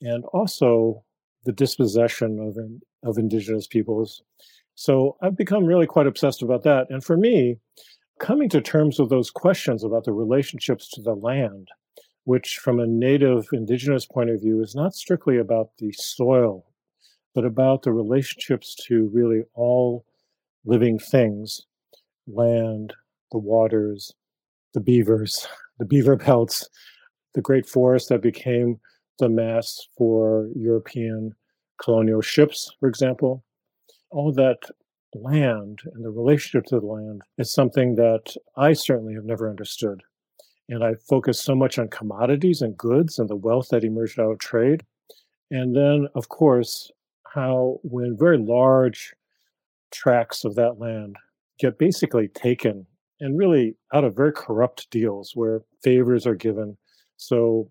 and 0.00 0.24
also 0.26 1.04
the 1.44 1.52
dispossession 1.52 2.38
of, 2.38 2.56
of 3.08 3.18
indigenous 3.18 3.66
peoples. 3.66 4.22
So 4.74 5.16
I've 5.22 5.36
become 5.36 5.64
really 5.64 5.86
quite 5.86 6.06
obsessed 6.06 6.42
about 6.42 6.62
that. 6.64 6.86
And 6.90 7.04
for 7.04 7.16
me, 7.16 7.58
coming 8.18 8.48
to 8.50 8.60
terms 8.60 8.98
with 8.98 9.10
those 9.10 9.30
questions 9.30 9.84
about 9.84 10.04
the 10.04 10.12
relationships 10.12 10.88
to 10.90 11.02
the 11.02 11.14
land, 11.14 11.68
which 12.24 12.58
from 12.58 12.78
a 12.78 12.86
native 12.86 13.46
indigenous 13.52 14.06
point 14.06 14.30
of 14.30 14.40
view 14.40 14.62
is 14.62 14.74
not 14.74 14.94
strictly 14.94 15.38
about 15.38 15.70
the 15.78 15.92
soil, 15.92 16.66
but 17.34 17.44
about 17.44 17.82
the 17.82 17.92
relationships 17.92 18.74
to 18.86 19.10
really 19.12 19.42
all 19.54 20.04
living 20.64 20.98
things 20.98 21.62
land, 22.26 22.94
the 23.32 23.38
waters, 23.38 24.14
the 24.74 24.80
beavers, 24.80 25.46
the 25.78 25.84
beaver 25.84 26.16
pelts, 26.16 26.68
the 27.34 27.40
great 27.40 27.66
forest 27.66 28.08
that 28.08 28.22
became 28.22 28.78
the 29.20 29.28
mass 29.28 29.86
for 29.96 30.48
European 30.56 31.32
colonial 31.82 32.20
ships, 32.20 32.74
for 32.80 32.88
example. 32.88 33.44
All 34.10 34.32
that 34.32 34.58
land 35.14 35.80
and 35.94 36.04
the 36.04 36.10
relationship 36.10 36.64
to 36.66 36.80
the 36.80 36.86
land 36.86 37.22
is 37.38 37.52
something 37.52 37.94
that 37.96 38.34
I 38.56 38.72
certainly 38.72 39.14
have 39.14 39.24
never 39.24 39.48
understood. 39.48 40.02
And 40.68 40.84
I 40.84 40.94
focus 41.08 41.40
so 41.40 41.54
much 41.54 41.78
on 41.78 41.88
commodities 41.88 42.62
and 42.62 42.76
goods 42.76 43.18
and 43.18 43.28
the 43.28 43.36
wealth 43.36 43.68
that 43.70 43.84
emerged 43.84 44.20
out 44.20 44.30
of 44.30 44.38
trade. 44.38 44.84
And 45.50 45.74
then, 45.74 46.06
of 46.14 46.28
course, 46.28 46.90
how 47.34 47.80
when 47.82 48.16
very 48.18 48.38
large 48.38 49.14
tracts 49.90 50.44
of 50.44 50.54
that 50.54 50.78
land 50.78 51.16
get 51.58 51.78
basically 51.78 52.28
taken 52.28 52.86
and 53.20 53.36
really 53.36 53.76
out 53.92 54.04
of 54.04 54.16
very 54.16 54.32
corrupt 54.32 54.88
deals 54.90 55.32
where 55.34 55.62
favors 55.82 56.26
are 56.26 56.34
given. 56.34 56.76
So 57.16 57.70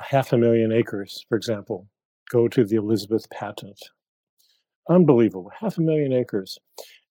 half 0.00 0.32
a 0.32 0.38
million 0.38 0.72
acres, 0.72 1.24
for 1.28 1.36
example, 1.36 1.88
go 2.30 2.48
to 2.48 2.64
the 2.64 2.76
Elizabeth 2.76 3.28
patent. 3.30 3.78
Unbelievable, 4.88 5.50
half 5.58 5.78
a 5.78 5.82
million 5.82 6.12
acres. 6.12 6.58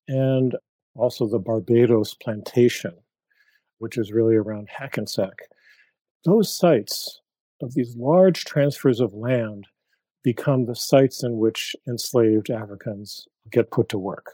And 0.07 0.55
also 0.95 1.27
the 1.27 1.39
Barbados 1.39 2.13
plantation, 2.15 2.93
which 3.79 3.97
is 3.97 4.11
really 4.11 4.35
around 4.35 4.67
Hackensack. 4.69 5.37
Those 6.25 6.55
sites 6.55 7.21
of 7.61 7.73
these 7.73 7.95
large 7.95 8.45
transfers 8.45 8.99
of 8.99 9.13
land 9.13 9.67
become 10.23 10.65
the 10.65 10.75
sites 10.75 11.23
in 11.23 11.37
which 11.37 11.75
enslaved 11.87 12.49
Africans 12.49 13.27
get 13.51 13.71
put 13.71 13.89
to 13.89 13.97
work. 13.97 14.25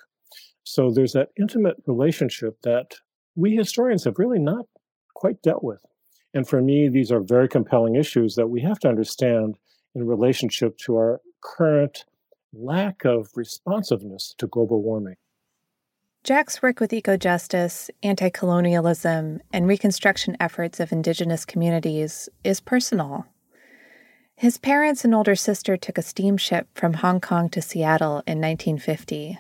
So 0.64 0.90
there's 0.90 1.14
that 1.14 1.30
intimate 1.40 1.78
relationship 1.86 2.58
that 2.64 2.96
we 3.36 3.56
historians 3.56 4.04
have 4.06 4.18
really 4.18 4.40
not 4.40 4.66
quite 5.14 5.42
dealt 5.42 5.64
with. 5.64 5.86
And 6.34 6.48
for 6.48 6.62
me, 6.62 6.90
these 6.90 7.12
are 7.12 7.20
very 7.20 7.48
compelling 7.48 7.96
issues 7.96 8.36
that 8.36 8.48
we 8.48 8.62
have 8.62 8.80
to 8.80 8.90
understand 8.90 9.58
in 9.96 10.08
relationship 10.08 10.78
to 10.80 10.96
our 10.96 11.22
current 11.42 12.06
lack 12.54 13.06
of 13.06 13.30
responsiveness 13.36 14.34
to 14.38 14.48
global 14.48 14.82
warming. 14.82 15.16
Jack's 16.24 16.62
work 16.62 16.80
with 16.80 16.94
eco 16.94 17.18
justice, 17.18 17.92
anti 18.02 18.30
colonialism, 18.30 19.42
and 19.52 19.68
reconstruction 19.68 20.38
efforts 20.40 20.80
of 20.80 20.92
indigenous 20.92 21.44
communities 21.44 22.30
is 22.44 22.62
personal. 22.62 23.26
His 24.36 24.58
parents 24.58 25.04
and 25.04 25.14
older 25.14 25.36
sister 25.36 25.78
took 25.78 25.98
a 25.98 26.02
steamship 26.02 26.68
from 26.74 26.94
Hong 26.94 27.20
Kong 27.20 27.50
to 27.50 27.62
Seattle 27.62 28.24
in 28.26 28.40
1950. 28.40 29.38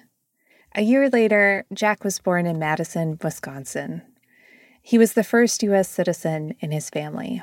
A 0.76 0.82
year 0.82 1.10
later, 1.10 1.66
Jack 1.74 2.04
was 2.04 2.20
born 2.20 2.46
in 2.46 2.60
Madison, 2.60 3.18
Wisconsin. 3.24 4.02
He 4.86 4.98
was 4.98 5.14
the 5.14 5.24
first 5.24 5.64
U.S. 5.64 5.88
citizen 5.88 6.56
in 6.60 6.72
his 6.72 6.90
family. 6.90 7.42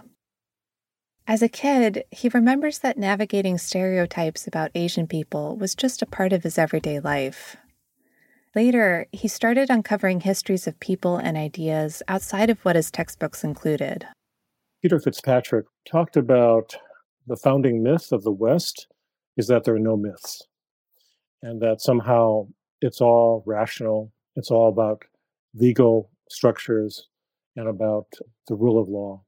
As 1.26 1.40
a 1.40 1.48
kid, 1.48 2.04
he 2.10 2.28
remembers 2.28 2.80
that 2.80 2.98
navigating 2.98 3.56
stereotypes 3.56 4.46
about 4.46 4.70
Asian 4.74 5.06
people 5.06 5.56
was 5.56 5.74
just 5.74 6.02
a 6.02 6.06
part 6.06 6.34
of 6.34 6.42
his 6.42 6.58
everyday 6.58 7.00
life. 7.00 7.56
Later, 8.54 9.06
he 9.10 9.26
started 9.26 9.70
uncovering 9.70 10.20
histories 10.20 10.66
of 10.66 10.78
people 10.80 11.16
and 11.16 11.38
ideas 11.38 12.02
outside 12.08 12.50
of 12.50 12.60
what 12.60 12.76
his 12.76 12.90
textbooks 12.90 13.42
included. 13.42 14.06
Peter 14.82 15.00
Fitzpatrick 15.00 15.66
talked 15.90 16.16
about 16.16 16.76
the 17.26 17.36
founding 17.36 17.82
myth 17.82 18.12
of 18.12 18.22
the 18.22 18.32
West 18.32 18.86
is 19.36 19.46
that 19.46 19.64
there 19.64 19.76
are 19.76 19.78
no 19.78 19.96
myths, 19.96 20.42
and 21.42 21.62
that 21.62 21.80
somehow 21.80 22.48
it's 22.82 23.00
all 23.00 23.42
rational, 23.46 24.12
it's 24.36 24.50
all 24.50 24.68
about 24.68 25.04
legal 25.54 26.10
structures, 26.28 27.08
and 27.56 27.68
about 27.68 28.06
the 28.48 28.54
rule 28.54 28.80
of 28.80 28.88
law. 28.88 29.22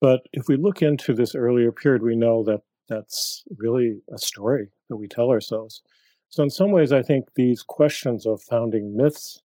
But 0.00 0.20
if 0.32 0.48
we 0.48 0.56
look 0.56 0.82
into 0.82 1.14
this 1.14 1.34
earlier 1.34 1.72
period, 1.72 2.02
we 2.02 2.16
know 2.16 2.42
that 2.44 2.62
that's 2.88 3.44
really 3.58 4.00
a 4.12 4.18
story 4.18 4.68
that 4.88 4.96
we 4.96 5.06
tell 5.06 5.30
ourselves. 5.30 5.82
So, 6.28 6.42
in 6.42 6.50
some 6.50 6.70
ways, 6.70 6.92
I 6.92 7.02
think 7.02 7.26
these 7.34 7.62
questions 7.62 8.26
of 8.26 8.42
founding 8.42 8.96
myths 8.96 9.42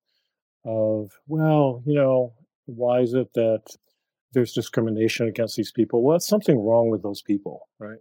of, 0.65 1.11
well, 1.27 1.83
you 1.85 1.95
know, 1.95 2.33
why 2.65 3.01
is 3.01 3.13
it 3.13 3.33
that 3.33 3.61
there's 4.33 4.53
discrimination 4.53 5.27
against 5.27 5.55
these 5.55 5.71
people? 5.71 6.03
Well, 6.03 6.15
it's 6.15 6.27
something 6.27 6.59
wrong 6.59 6.89
with 6.89 7.03
those 7.03 7.21
people, 7.21 7.67
right? 7.79 7.99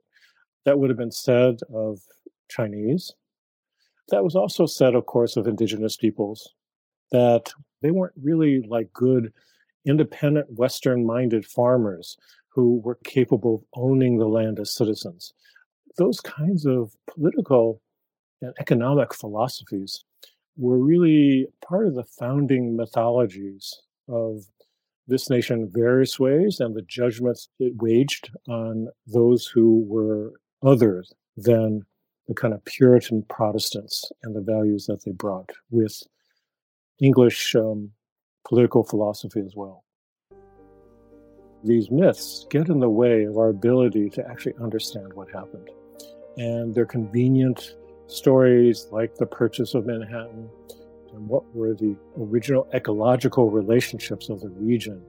That 0.64 0.78
would 0.78 0.90
have 0.90 0.98
been 0.98 1.10
said 1.10 1.60
of 1.72 2.00
Chinese. 2.48 3.12
That 4.08 4.24
was 4.24 4.34
also 4.34 4.66
said, 4.66 4.94
of 4.94 5.06
course, 5.06 5.36
of 5.36 5.46
indigenous 5.46 5.96
peoples, 5.96 6.54
that 7.10 7.52
they 7.82 7.90
weren't 7.90 8.14
really 8.22 8.62
like 8.68 8.92
good 8.92 9.32
independent 9.86 10.52
Western 10.52 11.06
minded 11.06 11.44
farmers 11.46 12.16
who 12.48 12.80
were 12.84 12.98
capable 13.04 13.56
of 13.56 13.64
owning 13.74 14.18
the 14.18 14.28
land 14.28 14.58
as 14.58 14.74
citizens. 14.74 15.32
Those 15.98 16.20
kinds 16.20 16.66
of 16.66 16.94
political 17.06 17.80
and 18.40 18.54
economic 18.60 19.14
philosophies 19.14 20.04
were 20.56 20.78
really 20.78 21.46
part 21.66 21.86
of 21.86 21.94
the 21.94 22.04
founding 22.04 22.76
mythologies 22.76 23.74
of 24.08 24.44
this 25.06 25.28
nation 25.28 25.62
in 25.62 25.70
various 25.70 26.18
ways 26.18 26.60
and 26.60 26.74
the 26.74 26.82
judgments 26.82 27.48
it 27.58 27.74
waged 27.76 28.30
on 28.48 28.88
those 29.06 29.46
who 29.46 29.84
were 29.86 30.32
other 30.62 31.04
than 31.36 31.82
the 32.26 32.34
kind 32.34 32.54
of 32.54 32.64
Puritan 32.64 33.22
Protestants 33.28 34.10
and 34.22 34.34
the 34.34 34.40
values 34.40 34.86
that 34.86 35.04
they 35.04 35.12
brought 35.12 35.50
with 35.70 36.02
English 37.00 37.54
um, 37.54 37.90
political 38.46 38.84
philosophy 38.84 39.40
as 39.40 39.54
well. 39.56 39.84
These 41.64 41.90
myths 41.90 42.46
get 42.50 42.68
in 42.68 42.78
the 42.78 42.90
way 42.90 43.24
of 43.24 43.38
our 43.38 43.48
ability 43.48 44.10
to 44.10 44.28
actually 44.28 44.54
understand 44.60 45.12
what 45.14 45.30
happened. 45.30 45.70
And 46.36 46.74
they're 46.74 46.84
convenient 46.84 47.74
stories 48.06 48.86
like 48.90 49.14
the 49.14 49.26
purchase 49.26 49.74
of 49.74 49.86
Manhattan 49.86 50.50
and 51.14 51.28
what 51.28 51.44
were 51.54 51.74
the 51.74 51.96
original 52.18 52.68
ecological 52.74 53.50
relationships 53.50 54.28
of 54.28 54.40
the 54.40 54.50
region 54.50 55.00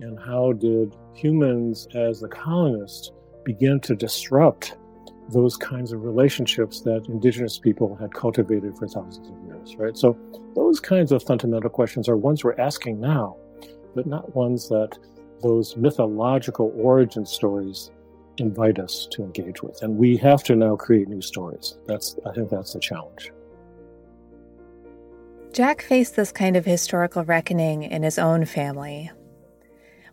and 0.00 0.18
how 0.18 0.52
did 0.52 0.94
humans 1.14 1.86
as 1.94 2.20
the 2.20 2.28
colonists 2.28 3.10
begin 3.44 3.80
to 3.80 3.94
disrupt 3.94 4.76
those 5.28 5.56
kinds 5.56 5.92
of 5.92 6.04
relationships 6.04 6.80
that 6.80 7.06
indigenous 7.08 7.58
people 7.58 7.94
had 7.96 8.12
cultivated 8.12 8.76
for 8.76 8.88
thousands 8.88 9.28
of 9.28 9.44
years, 9.46 9.76
right? 9.76 9.96
So 9.96 10.16
those 10.54 10.80
kinds 10.80 11.12
of 11.12 11.22
fundamental 11.22 11.70
questions 11.70 12.08
are 12.08 12.16
ones 12.16 12.44
we're 12.44 12.58
asking 12.58 13.00
now, 13.00 13.36
but 13.94 14.06
not 14.06 14.34
ones 14.34 14.68
that 14.68 14.98
those 15.42 15.76
mythological 15.76 16.72
origin 16.76 17.26
stories 17.26 17.90
invite 18.38 18.78
us 18.78 19.06
to 19.10 19.22
engage 19.22 19.62
with. 19.62 19.82
And 19.82 19.96
we 19.96 20.16
have 20.18 20.42
to 20.44 20.56
now 20.56 20.76
create 20.76 21.08
new 21.08 21.20
stories. 21.20 21.78
That's 21.86 22.16
I 22.26 22.32
think 22.32 22.50
that's 22.50 22.72
the 22.72 22.80
challenge. 22.80 23.30
Jack 25.52 25.82
faced 25.82 26.16
this 26.16 26.32
kind 26.32 26.56
of 26.56 26.64
historical 26.64 27.24
reckoning 27.24 27.82
in 27.82 28.02
his 28.02 28.18
own 28.18 28.46
family. 28.46 29.10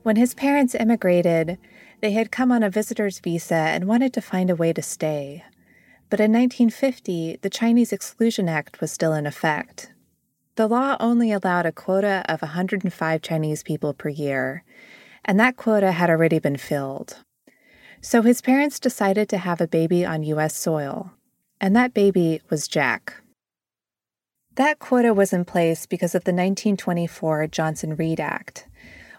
When 0.04 0.18
his 0.18 0.34
parents 0.34 0.76
immigrated, 0.76 1.58
they 2.02 2.12
had 2.12 2.32
come 2.32 2.52
on 2.52 2.64
a 2.64 2.70
visitor's 2.70 3.20
visa 3.20 3.56
and 3.56 3.86
wanted 3.86 4.14
to 4.14 4.22
find 4.22 4.50
a 4.50 4.56
way 4.56 4.74
to 4.74 4.82
stay. 4.82 5.44
But 6.10 6.20
in 6.20 6.32
1950, 6.32 7.40
the 7.42 7.50
Chinese 7.50 7.94
Exclusion 7.94 8.50
Act 8.50 8.82
was 8.82 8.92
still 8.92 9.14
in 9.14 9.26
effect. 9.26 9.94
The 10.56 10.68
law 10.68 10.98
only 11.00 11.32
allowed 11.32 11.66
a 11.66 11.72
quota 11.72 12.26
of 12.28 12.42
105 12.42 13.22
Chinese 13.22 13.64
people 13.64 13.94
per 13.94 14.10
year, 14.10 14.64
and 15.24 15.40
that 15.40 15.58
quota 15.58 15.92
had 15.92 16.10
already 16.10 16.40
been 16.40 16.58
filled. 16.58 17.24
So 18.02 18.22
his 18.22 18.42
parents 18.42 18.80
decided 18.80 19.30
to 19.30 19.38
have 19.38 19.62
a 19.62 19.68
baby 19.68 20.06
on 20.06 20.24
U.S. 20.24 20.56
soil, 20.56 21.12
and 21.62 21.76
that 21.76 21.94
baby 21.94 22.42
was 22.50 22.68
Jack. 22.68 23.16
That 24.56 24.80
quota 24.80 25.14
was 25.14 25.32
in 25.32 25.46
place 25.46 25.86
because 25.86 26.16
of 26.16 26.24
the 26.24 26.32
1924 26.32 27.48
Johnson 27.48 27.96
Reed 27.96 28.20
Act, 28.20 28.68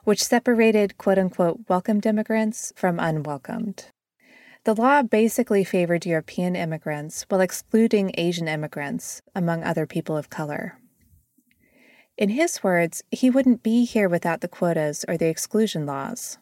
which 0.04 0.23
separated 0.23 0.99
quote 0.99 1.19
unquote 1.19 1.61
welcomed 1.69 2.07
immigrants 2.07 2.73
from 2.76 2.99
unwelcomed. 2.99 3.87
The 4.64 4.75
law 4.75 5.02
basically 5.02 5.64
favored 5.64 6.04
European 6.04 6.54
immigrants 6.54 7.25
while 7.28 7.40
excluding 7.40 8.12
Asian 8.19 8.47
immigrants, 8.47 9.23
among 9.35 9.64
other 9.64 9.87
people 9.87 10.16
of 10.16 10.28
color. 10.28 10.78
In 12.19 12.28
his 12.28 12.62
words, 12.62 13.02
he 13.11 13.30
wouldn't 13.30 13.62
be 13.62 13.87
here 13.87 14.09
without 14.09 14.42
the 14.42 14.49
quotas 14.49 15.07
or 15.09 15.16
the 15.16 15.28
exclusion 15.28 15.87
laws. 15.87 16.37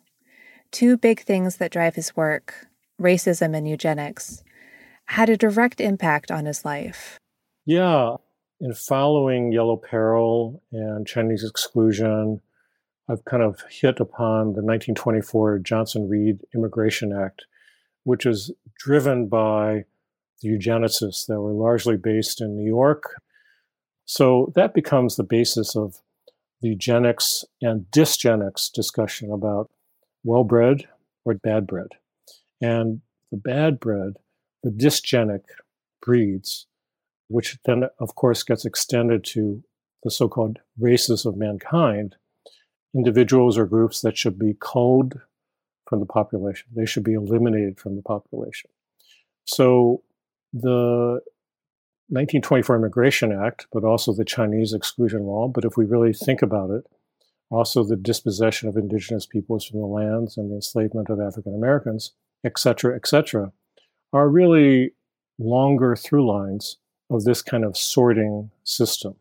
Two 0.73 0.97
big 0.97 1.21
things 1.21 1.57
that 1.57 1.71
drive 1.71 1.95
his 1.95 2.17
work, 2.17 2.67
racism 3.01 3.57
and 3.57 3.69
eugenics, 3.69 4.43
had 5.07 5.29
a 5.31 5.37
direct 5.37 5.81
impact 5.81 6.33
on 6.33 6.47
his 6.47 6.65
life. 6.65 7.21
Yeah. 7.65 8.17
In 8.61 8.75
following 8.75 9.53
Yellow 9.53 9.77
Peril 9.77 10.61
and 10.73 11.07
Chinese 11.07 11.45
exclusion, 11.49 12.41
I've 13.09 13.25
kind 13.25 13.43
of 13.43 13.63
hit 13.71 14.01
upon 14.01 14.53
the 14.53 14.63
1924 14.63 15.61
Johnson 15.61 16.09
Reed 16.09 16.41
Immigration 16.55 17.13
Act, 17.13 17.47
which 18.05 18.27
is 18.27 18.53
driven 18.79 19.29
by 19.29 19.85
the 20.43 20.49
eugenicists 20.49 21.27
that 21.27 21.41
were 21.41 21.53
largely 21.53 21.97
based 21.97 22.41
in 22.41 22.57
New 22.57 22.67
York. 22.67 23.21
So 24.05 24.53
that 24.55 24.75
becomes 24.75 25.17
the 25.17 25.25
basis 25.25 25.75
of 25.75 25.97
the 26.61 26.69
eugenics 26.69 27.45
and 27.63 27.87
dysgenics 27.91 28.71
discussion 28.71 29.33
about 29.33 29.71
well 30.23 30.45
bred 30.45 30.85
or 31.25 31.35
bad 31.35 31.67
bred. 31.67 31.89
And 32.61 33.01
the 33.31 33.39
bad 33.39 33.81
bred, 33.81 34.15
the 34.63 34.71
dysgenic 34.71 35.43
breeds, 36.03 36.67
which 37.29 37.59
then, 37.65 37.85
of 37.99 38.15
course, 38.15 38.43
gets 38.43 38.65
extended 38.65 39.25
to 39.25 39.63
the 40.03 40.11
so 40.11 40.29
called 40.29 40.59
races 40.79 41.25
of 41.25 41.37
mankind, 41.37 42.17
individuals 42.95 43.59
or 43.59 43.67
groups 43.67 44.01
that 44.01 44.17
should 44.17 44.39
be 44.39 44.57
culled 44.61 45.21
from 45.89 46.01
the 46.01 46.07
population. 46.07 46.67
They 46.75 46.87
should 46.87 47.05
be 47.05 47.15
eliminated 47.15 47.79
from 47.79 47.97
the 47.97 48.03
population. 48.03 48.71
So 49.45 50.03
the 50.53 51.21
1924 52.11 52.77
Immigration 52.77 53.33
Act, 53.33 53.67
but 53.73 53.85
also 53.85 54.13
the 54.13 54.25
Chinese 54.25 54.73
exclusion 54.73 55.25
law, 55.25 55.49
but 55.49 55.65
if 55.65 55.77
we 55.77 55.85
really 55.85 56.13
think 56.13 56.43
about 56.43 56.71
it, 56.71 56.87
also 57.51 57.83
the 57.83 57.97
dispossession 57.97 58.69
of 58.69 58.77
indigenous 58.77 59.27
peoples 59.27 59.65
from 59.65 59.81
the 59.81 59.87
lands 59.87 60.37
and 60.37 60.51
the 60.51 60.57
enslavement 60.57 61.09
of 61.09 61.21
African 61.21 61.55
Americans, 61.55 62.13
et 62.45 62.59
cetera, 62.59 62.95
et 62.95 63.07
cetera, 63.07 63.53
are 64.13 64.29
really 64.29 64.93
longer 65.39 65.97
through 65.97 66.27
lines 66.27 66.77
of 67.11 67.25
this 67.25 67.43
kind 67.43 67.65
of 67.65 67.77
sorting 67.77 68.51
system. 68.65 69.15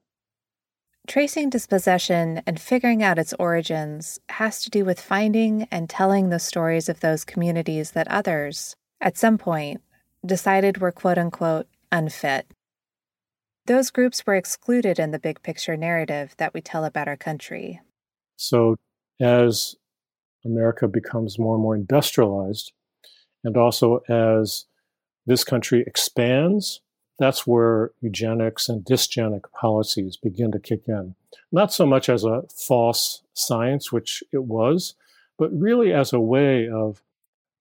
Tracing 1.08 1.50
dispossession 1.50 2.41
and 2.46 2.60
figuring 2.60 3.02
out 3.02 3.17
its 3.17 3.34
origins 3.39 4.20
has 4.28 4.62
to 4.63 4.70
do 4.70 4.84
with 4.84 5.00
finding 5.00 5.65
and 5.72 5.89
telling 5.89 6.28
the 6.28 6.38
stories 6.38 6.89
of 6.89 7.00
those 7.00 7.24
communities 7.24 7.91
that 7.91 8.10
others, 8.10 8.76
at 9.00 9.17
some 9.17 9.38
point, 9.38 9.82
decided 10.26 10.80
were 10.80 10.91
quote 10.91 11.17
unquote 11.17 11.67
unfit. 11.93 12.46
Those 13.67 13.89
groups 13.89 14.26
were 14.28 14.36
excluded 14.36 15.00
in 15.00 15.12
the 15.12 15.20
big 15.20 15.41
picture 15.43 15.78
narrative 15.78 16.36
that 16.38 16.54
we 16.54 16.60
tell 16.60 16.84
about 16.84 17.08
our 17.08 17.15
country. 17.15 17.80
So, 18.36 18.76
as 19.22 19.76
America 20.43 20.89
becomes 20.89 21.39
more 21.39 21.56
and 21.56 21.63
more 21.63 21.76
industrialized, 21.76 22.74
and 23.46 23.56
also 23.56 24.00
as 24.10 24.65
this 25.26 25.46
country 25.46 25.86
expands 25.88 26.82
that's 27.19 27.47
where 27.47 27.91
eugenics 28.01 28.69
and 28.69 28.84
dysgenic 28.84 29.51
policies 29.51 30.17
begin 30.17 30.51
to 30.51 30.60
kick 30.60 30.82
in. 30.88 31.15
Not 31.51 31.73
so 31.73 31.86
much 31.86 32.10
as 32.10 32.23
a 32.23 32.43
false 32.56 33.21
science, 33.34 33.91
which 33.91 34.23
it 34.32 34.43
was, 34.43 34.95
but 35.38 35.58
really 35.58 35.93
as 35.93 36.13
a 36.13 36.19
way 36.19 36.69
of 36.69 37.01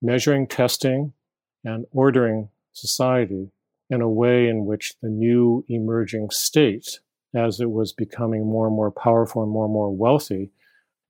measuring, 0.01 0.47
testing, 0.47 1.13
and 1.63 1.85
ordering 1.91 2.49
society 2.73 3.49
in 3.89 4.01
a 4.01 4.09
way 4.09 4.47
in 4.47 4.65
which 4.65 4.95
the 5.01 5.09
new 5.09 5.65
emerging 5.67 6.29
state, 6.29 6.99
as 7.33 7.59
it 7.59 7.71
was 7.71 7.93
becoming 7.93 8.45
more 8.45 8.67
and 8.67 8.75
more 8.75 8.91
powerful 8.91 9.41
and 9.41 9.51
more 9.51 9.65
and 9.65 9.73
more 9.73 9.93
wealthy, 9.93 10.51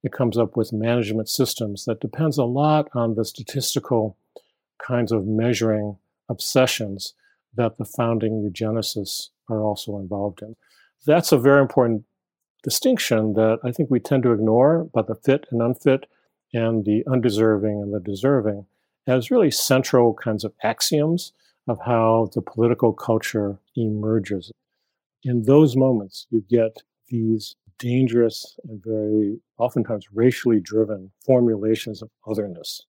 it 0.03 0.12
comes 0.12 0.38
up 0.38 0.55
with 0.55 0.71
management 0.71 1.27
systems 1.27 1.86
that 1.86 1.99
depends 1.99 2.38
a 2.38 2.43
lot 2.43 2.88
on 2.93 3.15
the 3.15 3.25
statistical 3.25 4.15
kinds 4.77 5.12
of 5.12 5.25
measuring 5.25 5.97
obsessions 6.29 7.13
that 7.57 7.77
the 7.77 7.85
founding 7.85 8.49
eugenicists 8.49 9.29
are 9.49 9.61
also 9.61 9.97
involved 9.97 10.41
in. 10.41 10.55
That's 11.05 11.31
a 11.31 11.37
very 11.37 11.61
important 11.61 12.03
distinction 12.63 13.33
that 13.33 13.59
I 13.63 13.71
think 13.71 13.89
we 13.89 13.99
tend 13.99 14.23
to 14.23 14.31
ignore 14.31 14.87
about 14.93 15.07
the 15.07 15.15
fit 15.15 15.45
and 15.51 15.61
unfit 15.61 16.05
and 16.53 16.85
the 16.85 17.03
undeserving 17.07 17.81
and 17.81 17.93
the 17.93 17.99
deserving 17.99 18.65
as 19.05 19.31
really 19.31 19.51
central 19.51 20.13
kinds 20.13 20.43
of 20.43 20.53
axioms 20.63 21.33
of 21.67 21.79
how 21.85 22.29
the 22.33 22.41
political 22.41 22.93
culture 22.93 23.59
emerges. 23.75 24.51
In 25.23 25.43
those 25.43 25.75
moments, 25.75 26.27
you 26.29 26.43
get 26.49 26.83
these 27.09 27.55
dangerous 27.79 28.57
and 28.67 28.81
very 28.83 29.39
oftentimes 29.57 30.07
racially 30.13 30.59
driven 30.59 31.11
formulations 31.25 32.01
of 32.01 32.09
otherness 32.27 32.81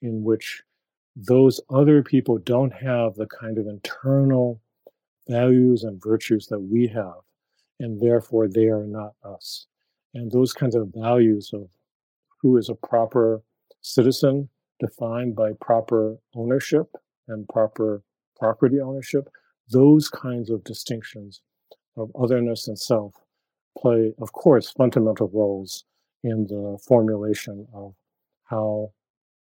in 0.00 0.22
which 0.22 0.62
those 1.16 1.60
other 1.70 2.02
people 2.02 2.38
don't 2.38 2.72
have 2.72 3.14
the 3.14 3.26
kind 3.26 3.58
of 3.58 3.66
internal 3.66 4.60
values 5.28 5.84
and 5.84 6.02
virtues 6.02 6.46
that 6.46 6.60
we 6.60 6.86
have, 6.88 7.20
and 7.80 8.00
therefore 8.00 8.48
they 8.48 8.66
are 8.66 8.86
not 8.86 9.14
us. 9.24 9.66
And 10.14 10.30
those 10.30 10.52
kinds 10.52 10.74
of 10.74 10.92
values 10.94 11.50
of 11.52 11.68
who 12.40 12.56
is 12.56 12.68
a 12.68 12.74
proper 12.74 13.42
citizen, 13.80 14.48
defined 14.80 15.36
by 15.36 15.52
proper 15.60 16.16
ownership 16.34 16.88
and 17.28 17.48
proper 17.48 18.02
property 18.36 18.80
ownership, 18.80 19.28
those 19.70 20.08
kinds 20.08 20.50
of 20.50 20.64
distinctions 20.64 21.42
of 21.96 22.10
otherness 22.14 22.68
and 22.68 22.78
self 22.78 23.14
play, 23.78 24.12
of 24.20 24.32
course, 24.32 24.70
fundamental 24.70 25.30
roles 25.32 25.84
in 26.24 26.46
the 26.46 26.78
formulation 26.86 27.66
of 27.72 27.94
how 28.44 28.92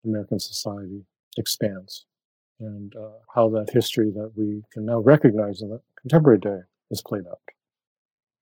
American 0.04 0.38
society 0.38 1.04
expands 1.38 2.04
and 2.60 2.94
uh, 2.96 3.18
how 3.34 3.48
that 3.50 3.70
history 3.70 4.10
that 4.10 4.32
we 4.36 4.62
can 4.72 4.84
now 4.84 4.98
recognize 4.98 5.62
in 5.62 5.70
the 5.70 5.80
contemporary 6.00 6.38
day 6.38 6.58
is 6.90 7.02
played 7.02 7.26
out. 7.26 7.40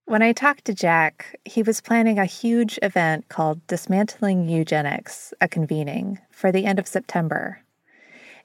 When 0.07 0.23
I 0.23 0.33
talked 0.33 0.65
to 0.67 0.75
Jack, 0.75 1.39
he 1.45 1.63
was 1.63 1.81
planning 1.81 2.19
a 2.19 2.27
huge 2.27 2.79
event 2.81 3.29
called 3.29 3.67
Dismantling 3.67 4.49
Eugenics, 4.49 5.35
a 5.41 5.49
convening, 5.49 6.21
for 6.31 6.53
the 6.53 6.65
end 6.65 6.79
of 6.79 6.87
September. 6.87 7.61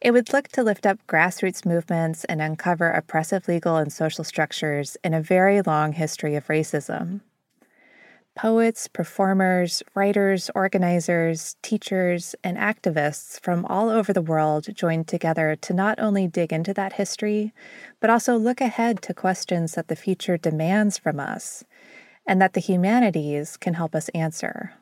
It 0.01 0.11
would 0.11 0.33
look 0.33 0.47
to 0.49 0.63
lift 0.63 0.87
up 0.87 1.05
grassroots 1.05 1.63
movements 1.63 2.23
and 2.23 2.41
uncover 2.41 2.89
oppressive 2.89 3.47
legal 3.47 3.75
and 3.77 3.93
social 3.93 4.23
structures 4.23 4.97
in 5.03 5.13
a 5.13 5.21
very 5.21 5.61
long 5.61 5.93
history 5.93 6.35
of 6.35 6.47
racism. 6.47 7.21
Poets, 8.35 8.87
performers, 8.87 9.83
writers, 9.93 10.49
organizers, 10.55 11.57
teachers, 11.61 12.33
and 12.43 12.57
activists 12.57 13.39
from 13.41 13.65
all 13.65 13.89
over 13.89 14.13
the 14.13 14.21
world 14.21 14.67
joined 14.73 15.07
together 15.07 15.57
to 15.57 15.73
not 15.73 15.99
only 15.99 16.27
dig 16.27 16.53
into 16.53 16.73
that 16.73 16.93
history, 16.93 17.53
but 17.99 18.09
also 18.09 18.37
look 18.37 18.61
ahead 18.61 19.01
to 19.01 19.13
questions 19.13 19.73
that 19.73 19.89
the 19.89 19.97
future 19.97 20.37
demands 20.37 20.97
from 20.97 21.19
us 21.19 21.65
and 22.25 22.41
that 22.41 22.53
the 22.53 22.61
humanities 22.61 23.57
can 23.57 23.73
help 23.73 23.93
us 23.93 24.07
answer. 24.09 24.73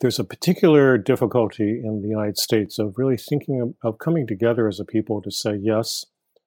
There's 0.00 0.20
a 0.20 0.24
particular 0.24 0.96
difficulty 0.96 1.80
in 1.84 2.00
the 2.00 2.08
United 2.08 2.38
States 2.38 2.78
of 2.78 2.94
really 2.96 3.16
thinking 3.16 3.60
of, 3.60 3.74
of 3.82 3.98
coming 3.98 4.26
together 4.26 4.68
as 4.68 4.78
a 4.78 4.84
people 4.84 5.20
to 5.22 5.30
say, 5.32 5.56
yes, 5.60 6.06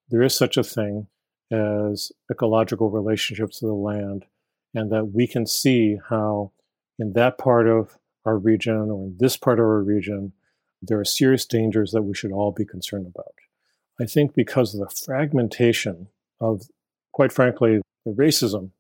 there 0.10 0.22
is 0.22 0.36
such 0.36 0.56
a 0.56 0.64
thing 0.64 1.08
as 1.52 2.12
ecological 2.32 2.90
relationships 2.90 3.60
to 3.60 3.66
the 3.66 3.74
land 3.74 4.26
and 4.78 4.92
that 4.92 5.06
we 5.06 5.26
can 5.26 5.48
see 5.48 5.98
how 6.10 6.52
in 7.00 7.14
that 7.14 7.38
part 7.40 7.68
of 7.68 7.98
our 8.26 8.38
region 8.38 8.92
or 8.92 9.06
in 9.06 9.16
this 9.18 9.36
part 9.36 9.60
of 9.60 9.66
our 9.66 9.82
region, 9.82 10.34
There 10.82 11.00
are 11.00 11.06
serious 11.06 11.46
dangers 11.46 11.92
that 11.92 12.04
we 12.04 12.14
should 12.14 12.32
all 12.32 12.52
be 12.52 12.66
concerned 12.66 13.08
about. 13.08 13.34
I 14.00 14.06
think 14.06 14.36
because 14.36 14.74
of 14.74 14.82
the 14.82 14.96
fragmentation 14.96 16.08
of, 16.40 16.64
quite 17.12 17.32
frankly, 17.32 17.82
the 18.06 18.12
racism 18.12 18.72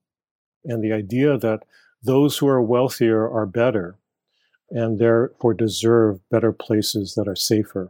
and 0.63 0.83
the 0.83 0.93
idea 0.93 1.37
that 1.37 1.63
those 2.03 2.37
who 2.37 2.47
are 2.47 2.61
wealthier 2.61 3.27
are 3.27 3.47
better 3.47 3.97
and 4.69 4.99
therefore 4.99 5.53
deserve 5.53 6.19
better 6.29 6.51
places 6.51 7.15
that 7.15 7.27
are 7.27 7.35
safer, 7.35 7.89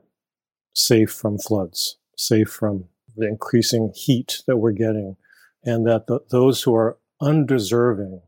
safe 0.74 1.12
from 1.12 1.38
floods, 1.38 1.98
safe 2.16 2.50
from 2.50 2.86
the 3.16 3.28
increasing 3.28 3.92
heat 3.94 4.44
that 4.48 4.58
we're 4.58 4.72
getting, 4.72 5.18
and 5.64 5.86
that 5.86 6.08
the, 6.08 6.20
those 6.30 6.64
who 6.64 6.74
are 6.76 6.98
undeserving 7.22 8.22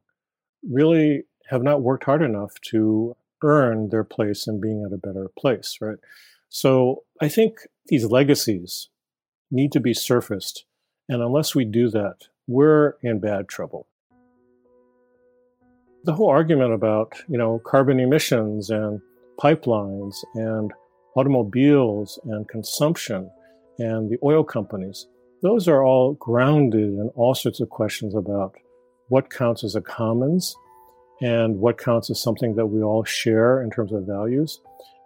really 0.68 1.24
have 1.50 1.64
not 1.64 1.82
worked 1.82 2.04
hard 2.04 2.22
enough 2.22 2.60
to 2.62 3.16
earn 3.44 3.90
their 3.90 4.04
place 4.04 4.48
in 4.48 4.60
being 4.60 4.84
at 4.86 4.94
a 4.94 4.98
better 4.98 5.30
place, 5.38 5.78
right? 5.82 5.98
So 6.50 7.04
I 7.22 7.30
think 7.30 7.60
these 7.88 8.06
legacies 8.06 8.90
need 9.52 9.72
to 9.72 9.80
be 9.80 9.94
surfaced. 9.94 10.66
And 11.08 11.22
unless 11.22 11.56
we 11.56 11.66
do 11.66 11.90
that, 11.90 12.28
we're 12.48 12.96
in 13.02 13.20
bad 13.20 13.48
trouble. 13.48 13.88
The 16.04 16.14
whole 16.14 16.30
argument 16.30 16.74
about, 16.74 17.14
you 17.28 17.38
know, 17.38 17.60
carbon 17.66 18.00
emissions 18.00 18.70
and 18.70 19.02
pipelines 19.40 20.16
and 20.36 20.72
automobiles 21.16 22.20
and 22.26 22.48
consumption 22.48 23.30
and 23.78 24.10
the 24.10 24.18
oil 24.24 24.44
companies, 24.44 25.08
those 25.42 25.68
are 25.68 25.84
all 25.84 26.14
grounded 26.14 26.90
in 26.90 27.10
all 27.16 27.34
sorts 27.36 27.60
of 27.60 27.70
questions 27.70 28.16
about 28.16 28.56
what 29.10 29.30
counts 29.30 29.64
as 29.64 29.76
a 29.76 29.82
commons 29.82 30.56
and 31.22 31.60
what 31.60 31.78
counts 31.78 32.10
as 32.10 32.22
something 32.22 32.56
that 32.56 32.68
we 32.68 32.82
all 32.82 33.04
share 33.04 33.62
in 33.62 33.70
terms 33.70 33.92
of 33.92 34.06
values. 34.06 34.62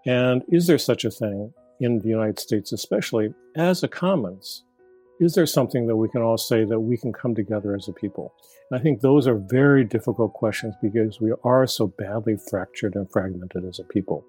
And 0.05 0.43
is 0.49 0.67
there 0.67 0.77
such 0.77 1.05
a 1.05 1.11
thing 1.11 1.53
in 1.79 1.99
the 1.99 2.09
United 2.09 2.39
States, 2.39 2.71
especially 2.71 3.33
as 3.55 3.83
a 3.83 3.87
commons? 3.87 4.63
Is 5.19 5.33
there 5.33 5.45
something 5.45 5.87
that 5.87 5.95
we 5.95 6.09
can 6.09 6.21
all 6.21 6.37
say 6.37 6.65
that 6.65 6.79
we 6.79 6.97
can 6.97 7.13
come 7.13 7.33
together 7.33 7.75
as 7.75 7.87
a 7.87 7.93
people? 7.93 8.33
And 8.69 8.79
I 8.79 8.83
think 8.83 9.01
those 9.01 9.27
are 9.27 9.35
very 9.37 9.83
difficult 9.83 10.33
questions 10.33 10.75
because 10.81 11.21
we 11.21 11.33
are 11.43 11.65
so 11.67 11.87
badly 11.87 12.37
fractured 12.49 12.95
and 12.95 13.09
fragmented 13.11 13.65
as 13.65 13.79
a 13.79 13.83
people. 13.83 14.25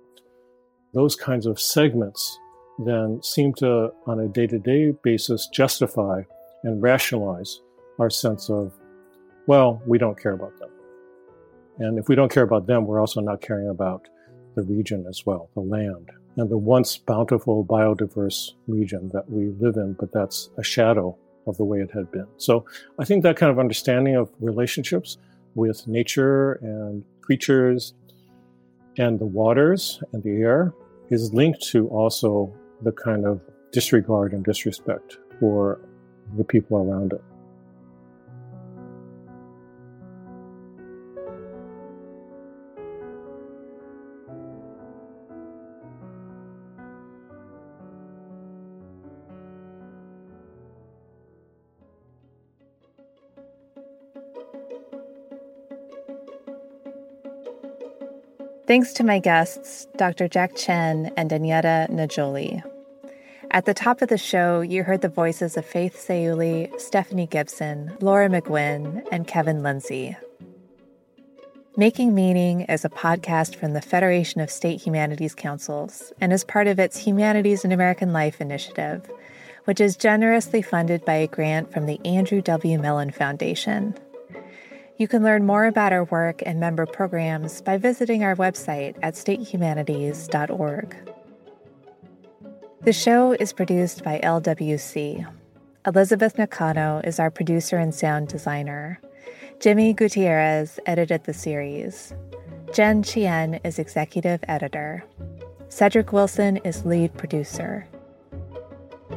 Those 0.92 1.16
kinds 1.16 1.46
of 1.46 1.60
segments 1.60 2.38
then 2.78 3.22
seem 3.22 3.54
to, 3.54 3.92
on 4.06 4.20
a 4.20 4.28
day 4.28 4.46
to 4.46 4.58
day 4.58 4.92
basis, 5.02 5.48
justify 5.52 6.22
and 6.62 6.82
rationalize 6.82 7.60
our 7.98 8.10
sense 8.10 8.50
of, 8.50 8.72
well, 9.46 9.82
we 9.86 9.98
don't 9.98 10.20
care 10.20 10.32
about 10.32 10.58
them. 10.58 10.70
And 11.78 11.98
if 11.98 12.08
we 12.08 12.14
don't 12.14 12.30
care 12.30 12.44
about 12.44 12.66
them, 12.66 12.86
we're 12.86 13.00
also 13.00 13.20
not 13.20 13.40
caring 13.40 13.68
about 13.68 14.08
the 14.54 14.62
region 14.62 15.06
as 15.08 15.26
well, 15.26 15.50
the 15.54 15.60
land, 15.60 16.10
and 16.36 16.48
the 16.48 16.58
once 16.58 16.96
bountiful, 16.96 17.64
biodiverse 17.64 18.52
region 18.68 19.10
that 19.12 19.28
we 19.28 19.50
live 19.60 19.76
in, 19.76 19.94
but 19.94 20.12
that's 20.12 20.50
a 20.58 20.62
shadow 20.62 21.16
of 21.46 21.56
the 21.56 21.64
way 21.64 21.80
it 21.80 21.90
had 21.92 22.10
been. 22.10 22.26
So 22.36 22.64
I 22.98 23.04
think 23.04 23.22
that 23.24 23.36
kind 23.36 23.50
of 23.50 23.58
understanding 23.58 24.16
of 24.16 24.30
relationships 24.40 25.18
with 25.54 25.86
nature 25.86 26.54
and 26.62 27.04
creatures 27.20 27.94
and 28.98 29.18
the 29.18 29.26
waters 29.26 30.00
and 30.12 30.22
the 30.22 30.42
air 30.42 30.72
is 31.10 31.32
linked 31.32 31.62
to 31.70 31.88
also 31.88 32.52
the 32.82 32.92
kind 32.92 33.26
of 33.26 33.40
disregard 33.72 34.32
and 34.32 34.44
disrespect 34.44 35.18
for 35.40 35.80
the 36.36 36.44
people 36.44 36.78
around 36.78 37.12
it. 37.12 37.22
Thanks 58.66 58.94
to 58.94 59.04
my 59.04 59.18
guests, 59.18 59.86
Dr. 59.98 60.26
Jack 60.26 60.54
Tchen 60.54 61.12
and 61.18 61.30
Danietta 61.30 61.90
Najoli. 61.90 62.62
At 63.50 63.66
the 63.66 63.74
top 63.74 64.00
of 64.00 64.08
the 64.08 64.16
show, 64.16 64.62
you 64.62 64.84
heard 64.84 65.02
the 65.02 65.10
voices 65.10 65.58
of 65.58 65.66
Faith 65.66 65.96
Sayuli, 65.96 66.80
Stephanie 66.80 67.26
Gibson, 67.26 67.94
Laura 68.00 68.30
McGuinn, 68.30 69.06
and 69.12 69.26
Kevin 69.26 69.62
Lindsay. 69.62 70.16
Making 71.76 72.14
Meaning 72.14 72.62
is 72.62 72.86
a 72.86 72.88
podcast 72.88 73.54
from 73.56 73.74
the 73.74 73.82
Federation 73.82 74.40
of 74.40 74.50
State 74.50 74.80
Humanities 74.80 75.34
Councils 75.34 76.14
and 76.18 76.32
is 76.32 76.42
part 76.42 76.66
of 76.66 76.78
its 76.78 76.96
Humanities 76.96 77.66
in 77.66 77.72
American 77.72 78.14
Life 78.14 78.40
initiative, 78.40 79.10
which 79.66 79.80
is 79.80 79.94
generously 79.94 80.62
funded 80.62 81.04
by 81.04 81.16
a 81.16 81.26
grant 81.26 81.70
from 81.70 81.84
the 81.84 82.00
Andrew 82.06 82.40
W. 82.40 82.78
Mellon 82.78 83.10
Foundation. 83.10 83.94
You 84.96 85.08
can 85.08 85.24
learn 85.24 85.44
more 85.44 85.66
about 85.66 85.92
our 85.92 86.04
work 86.04 86.40
and 86.46 86.60
member 86.60 86.86
programs 86.86 87.60
by 87.60 87.78
visiting 87.78 88.22
our 88.22 88.36
website 88.36 88.96
at 89.02 89.14
statehumanities.org. 89.14 91.10
The 92.82 92.92
show 92.92 93.32
is 93.32 93.52
produced 93.52 94.04
by 94.04 94.20
LWC. 94.22 95.26
Elizabeth 95.86 96.38
Nakano 96.38 97.00
is 97.02 97.18
our 97.18 97.30
producer 97.30 97.76
and 97.76 97.92
sound 97.92 98.28
designer. 98.28 99.00
Jimmy 99.58 99.94
Gutierrez 99.94 100.78
edited 100.86 101.24
the 101.24 101.34
series. 101.34 102.14
Jen 102.72 103.02
Chien 103.02 103.54
is 103.64 103.80
executive 103.80 104.44
editor. 104.46 105.02
Cedric 105.68 106.12
Wilson 106.12 106.58
is 106.58 106.84
lead 106.84 107.12
producer. 107.14 107.86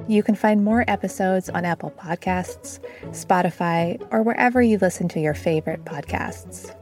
You 0.07 0.23
can 0.23 0.35
find 0.35 0.63
more 0.63 0.85
episodes 0.87 1.49
on 1.49 1.65
Apple 1.65 1.91
Podcasts, 1.91 2.79
Spotify, 3.07 4.01
or 4.09 4.23
wherever 4.23 4.61
you 4.61 4.77
listen 4.77 5.09
to 5.09 5.19
your 5.19 5.33
favorite 5.33 5.83
podcasts. 5.83 6.73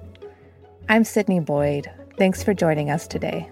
I'm 0.87 1.03
Sydney 1.03 1.39
Boyd. 1.39 1.89
Thanks 2.19 2.43
for 2.43 2.53
joining 2.53 2.91
us 2.91 3.07
today. 3.07 3.49